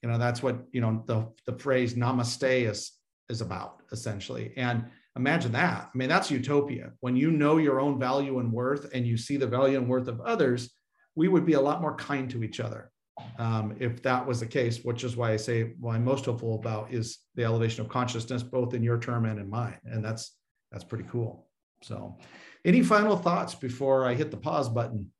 You 0.02 0.10
know 0.10 0.18
that's 0.18 0.44
what 0.44 0.64
you 0.72 0.82
know 0.82 1.04
the 1.06 1.28
the 1.46 1.58
phrase 1.58 1.94
namaste 1.94 2.70
is 2.70 2.92
is 3.30 3.42
about 3.42 3.82
essentially. 3.92 4.54
And 4.58 4.86
imagine 5.16 5.52
that. 5.54 5.90
I 5.94 5.98
mean 5.98 6.10
that's 6.10 6.32
utopia. 6.32 6.92
When 7.00 7.16
you 7.16 7.32
know 7.32 7.58
your 7.58 7.80
own 7.80 8.00
value 8.00 8.40
and 8.40 8.52
worth 8.52 8.90
and 8.94 9.06
you 9.06 9.18
see 9.18 9.38
the 9.38 9.48
value 9.48 9.78
and 9.78 9.88
worth 9.88 10.08
of 10.08 10.22
others 10.22 10.70
we 11.16 11.28
would 11.28 11.46
be 11.46 11.54
a 11.54 11.62
lot 11.62 11.82
more 11.82 11.96
kind 11.96 12.30
to 12.30 12.44
each 12.44 12.60
other 12.60 12.92
um, 13.38 13.76
if 13.80 14.02
that 14.04 14.26
was 14.26 14.40
the 14.40 14.46
case, 14.46 14.84
which 14.84 15.04
is 15.04 15.16
why 15.16 15.32
I 15.32 15.38
say 15.38 15.74
what 15.80 15.96
I'm 15.96 16.06
most 16.06 16.26
hopeful 16.26 16.56
about 16.56 16.94
is 16.94 17.20
the 17.36 17.44
elevation 17.44 17.82
of 17.82 17.90
consciousness, 17.90 18.44
both 18.44 18.74
in 18.74 18.84
your 18.84 19.00
term 19.00 19.26
and 19.26 19.40
in 19.40 19.50
mine, 19.50 19.78
and 19.86 20.04
that's 20.04 20.36
that's 20.72 20.84
pretty 20.84 21.06
cool. 21.10 21.48
So, 21.84 22.18
any 22.66 22.82
final 22.82 23.18
thoughts 23.18 23.56
before 23.56 24.06
I 24.06 24.14
hit 24.14 24.32
the 24.32 24.38
pause 24.38 24.70
button? 24.70 25.12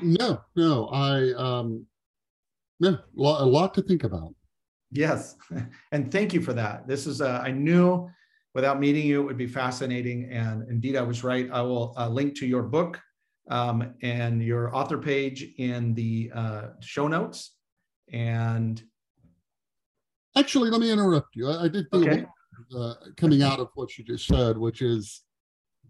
No, 0.00 0.40
no, 0.56 0.86
I 0.88 1.32
um, 1.34 1.86
no, 2.80 2.98
a 3.16 3.46
lot 3.46 3.74
to 3.74 3.82
think 3.82 4.04
about. 4.04 4.34
Yes, 4.90 5.36
and 5.92 6.10
thank 6.10 6.32
you 6.32 6.40
for 6.40 6.52
that. 6.54 6.86
This 6.86 7.06
is 7.06 7.20
uh, 7.20 7.40
I 7.44 7.50
knew 7.50 8.08
without 8.54 8.80
meeting 8.80 9.06
you 9.06 9.22
it 9.22 9.24
would 9.24 9.38
be 9.38 9.46
fascinating, 9.46 10.30
and 10.30 10.68
indeed 10.68 10.96
I 10.96 11.02
was 11.02 11.24
right. 11.24 11.48
I 11.52 11.62
will 11.62 11.94
uh, 11.96 12.08
link 12.08 12.36
to 12.36 12.46
your 12.46 12.62
book 12.62 13.00
um, 13.48 13.94
and 14.02 14.42
your 14.42 14.74
author 14.74 14.98
page 14.98 15.46
in 15.58 15.94
the 15.94 16.30
uh, 16.34 16.68
show 16.80 17.08
notes. 17.08 17.56
And 18.12 18.82
actually, 20.36 20.70
let 20.70 20.80
me 20.80 20.90
interrupt 20.90 21.34
you. 21.34 21.48
I, 21.48 21.64
I 21.64 21.68
did 21.68 21.90
think 21.90 22.08
okay. 22.08 22.26
uh, 22.76 22.94
coming 23.16 23.42
out 23.42 23.58
of 23.58 23.68
what 23.74 23.96
you 23.98 24.04
just 24.04 24.26
said, 24.26 24.56
which 24.56 24.82
is 24.82 25.22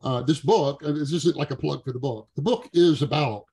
uh, 0.03 0.23
this 0.23 0.41
book. 0.41 0.83
And 0.83 0.97
this 0.97 1.13
isn't 1.13 1.37
like 1.37 1.51
a 1.51 1.57
plug 1.57 1.85
for 1.85 1.93
the 1.93 1.99
book. 1.99 2.29
The 2.37 2.43
book 2.43 2.69
is 2.73 3.03
about 3.03 3.45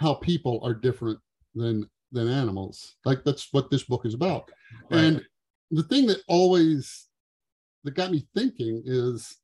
how 0.00 0.14
people 0.14 0.60
are 0.64 0.74
different 0.74 1.18
than 1.54 1.88
than 2.12 2.28
animals. 2.28 2.96
Like 3.04 3.24
that's 3.24 3.48
what 3.52 3.70
this 3.70 3.84
book 3.84 4.06
is 4.06 4.14
about. 4.14 4.50
Right. 4.90 5.00
And 5.00 5.22
the 5.70 5.82
thing 5.82 6.06
that 6.06 6.22
always 6.28 7.08
that 7.84 7.94
got 7.94 8.10
me 8.10 8.26
thinking 8.34 8.82
is 8.84 9.36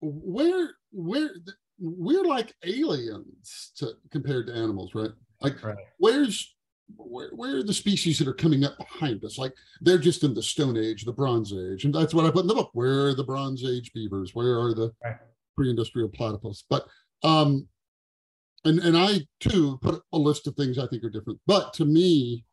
where 0.00 0.70
where 0.92 1.30
we're 1.78 2.24
like 2.24 2.54
aliens 2.64 3.72
to 3.76 3.92
compared 4.10 4.46
to 4.48 4.54
animals, 4.54 4.94
right? 4.94 5.10
Like 5.40 5.62
right. 5.62 5.76
where's 5.98 6.54
where, 6.96 7.30
where 7.30 7.58
are 7.58 7.62
the 7.62 7.74
species 7.74 8.18
that 8.18 8.28
are 8.28 8.34
coming 8.34 8.64
up 8.64 8.76
behind 8.78 9.24
us? 9.24 9.38
Like 9.38 9.54
they're 9.80 9.98
just 9.98 10.24
in 10.24 10.34
the 10.34 10.42
Stone 10.42 10.76
Age, 10.76 11.04
the 11.04 11.12
Bronze 11.12 11.52
Age, 11.52 11.84
and 11.84 11.94
that's 11.94 12.14
what 12.14 12.24
I 12.24 12.30
put 12.30 12.42
in 12.42 12.46
the 12.48 12.54
book. 12.54 12.70
Where 12.72 13.06
are 13.06 13.14
the 13.14 13.24
Bronze 13.24 13.64
Age 13.64 13.92
beavers? 13.92 14.34
Where 14.34 14.58
are 14.58 14.74
the 14.74 14.92
right. 15.04 15.16
pre-industrial 15.56 16.08
platypus? 16.08 16.64
But 16.68 16.86
um, 17.22 17.68
and 18.64 18.78
and 18.80 18.96
I 18.96 19.26
too 19.40 19.78
put 19.82 20.02
a 20.12 20.18
list 20.18 20.46
of 20.46 20.54
things 20.54 20.78
I 20.78 20.86
think 20.86 21.04
are 21.04 21.10
different. 21.10 21.38
But 21.46 21.72
to 21.74 21.84
me, 21.84 22.44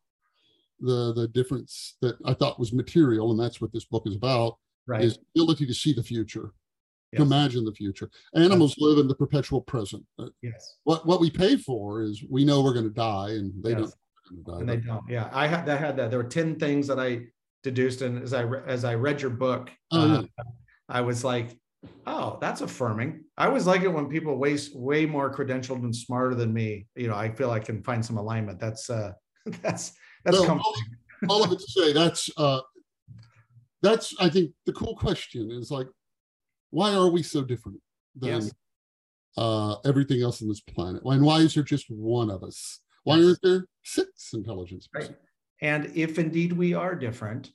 the 0.80 1.12
the 1.14 1.28
difference 1.28 1.96
that 2.02 2.16
I 2.24 2.34
thought 2.34 2.60
was 2.60 2.72
material, 2.72 3.30
and 3.30 3.40
that's 3.40 3.60
what 3.60 3.72
this 3.72 3.86
book 3.86 4.04
is 4.06 4.14
about, 4.14 4.58
right. 4.86 5.02
is 5.02 5.18
ability 5.34 5.66
to 5.66 5.74
see 5.74 5.92
the 5.92 6.02
future 6.02 6.52
yes. 7.12 7.18
to 7.18 7.22
imagine 7.22 7.64
the 7.64 7.72
future. 7.72 8.10
Animals 8.34 8.76
live 8.78 8.98
in 8.98 9.08
the 9.08 9.14
perpetual 9.14 9.60
present. 9.60 10.04
Yes. 10.42 10.76
What 10.84 11.06
what 11.06 11.20
we 11.20 11.30
pay 11.30 11.56
for 11.56 12.02
is 12.02 12.24
we 12.28 12.44
know 12.44 12.62
we're 12.62 12.74
going 12.74 12.88
to 12.88 12.90
die, 12.90 13.30
and 13.30 13.52
they 13.62 13.70
yes. 13.70 13.78
don't. 13.80 14.44
Die, 14.44 14.60
and 14.60 14.68
they 14.68 14.76
don't. 14.78 15.04
Yeah, 15.08 15.30
I 15.32 15.46
had 15.46 15.66
that. 15.66 15.80
Had 15.80 15.96
that. 15.96 16.10
There 16.10 16.18
were 16.18 16.28
ten 16.28 16.58
things 16.58 16.86
that 16.88 16.98
I 16.98 17.26
deduced, 17.62 18.02
and 18.02 18.22
as 18.22 18.32
I 18.32 18.44
as 18.66 18.84
I 18.84 18.94
read 18.94 19.20
your 19.20 19.30
book, 19.30 19.70
oh, 19.92 20.00
uh, 20.00 20.20
yeah. 20.20 20.44
I 20.88 21.00
was 21.00 21.24
like, 21.24 21.56
oh, 22.06 22.38
that's 22.40 22.60
affirming. 22.60 23.24
I 23.36 23.46
always 23.46 23.66
like 23.66 23.82
it 23.82 23.88
when 23.88 24.08
people 24.08 24.36
waste 24.36 24.76
way 24.76 25.06
more 25.06 25.34
credentialed 25.34 25.82
and 25.82 25.94
smarter 25.94 26.34
than 26.34 26.52
me. 26.52 26.86
You 26.96 27.08
know, 27.08 27.14
I 27.14 27.30
feel 27.30 27.50
I 27.50 27.60
can 27.60 27.82
find 27.82 28.04
some 28.04 28.16
alignment. 28.16 28.60
That's 28.60 28.90
uh, 28.90 29.12
that's 29.62 29.92
that's 30.24 30.38
so 30.38 30.48
all, 30.48 30.74
all 31.28 31.44
of 31.44 31.52
it 31.52 31.58
to 31.58 31.70
say 31.70 31.92
that's 31.92 32.30
uh, 32.36 32.60
that's 33.82 34.14
I 34.18 34.28
think 34.28 34.52
the 34.64 34.72
cool 34.72 34.96
question 34.96 35.50
is 35.50 35.70
like 35.70 35.86
why 36.76 36.92
are 36.92 37.08
we 37.08 37.22
so 37.22 37.42
different 37.42 37.80
than 38.14 38.42
yes. 38.42 38.54
uh, 39.38 39.76
everything 39.86 40.20
else 40.20 40.42
on 40.42 40.48
this 40.48 40.60
planet? 40.60 41.02
And 41.06 41.24
why 41.24 41.38
is 41.38 41.54
there 41.54 41.62
just 41.62 41.86
one 41.88 42.30
of 42.30 42.44
us? 42.44 42.80
Why 43.04 43.16
yes. 43.16 43.24
aren't 43.24 43.42
there 43.42 43.64
six 43.82 44.34
intelligence? 44.34 44.86
Right. 44.94 45.16
And 45.62 45.90
if 45.94 46.18
indeed 46.18 46.52
we 46.52 46.74
are 46.74 46.94
different, 46.94 47.52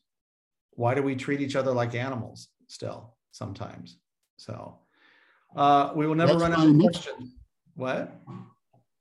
why 0.72 0.96
do 0.96 1.04
we 1.04 1.16
treat 1.16 1.40
each 1.40 1.56
other 1.56 1.72
like 1.72 1.94
animals 1.94 2.48
still 2.66 3.16
sometimes? 3.32 4.00
So 4.38 4.80
uh, 5.56 5.92
we 5.96 6.08
will 6.08 6.16
never 6.16 6.34
That's 6.34 6.42
run 6.42 6.54
out 6.54 6.68
of 6.68 6.80
questions. 6.80 7.36
What? 7.76 8.20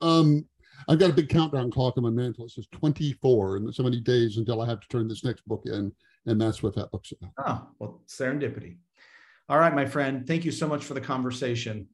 Um, 0.02 0.44
I've 0.86 0.98
got 0.98 1.08
a 1.08 1.14
big 1.14 1.30
countdown 1.30 1.70
clock 1.70 1.96
on 1.96 2.02
my 2.02 2.10
mantle. 2.10 2.44
It 2.44 2.50
says 2.50 2.66
24 2.72 3.56
and 3.56 3.74
so 3.74 3.82
many 3.82 4.00
days 4.00 4.36
until 4.36 4.60
I 4.60 4.66
have 4.66 4.80
to 4.80 4.88
turn 4.88 5.08
this 5.08 5.24
next 5.24 5.48
book 5.48 5.62
in. 5.64 5.90
And 6.26 6.38
that's 6.38 6.62
what 6.62 6.74
that 6.74 6.90
book's 6.90 7.12
about. 7.12 7.32
Oh, 7.38 7.68
well, 7.78 8.02
serendipity. 8.06 8.76
All 9.50 9.58
right, 9.58 9.74
my 9.74 9.84
friend. 9.84 10.28
Thank 10.28 10.44
you 10.44 10.52
so 10.52 10.68
much 10.68 10.84
for 10.84 10.94
the 10.94 11.00
conversation. 11.00 11.88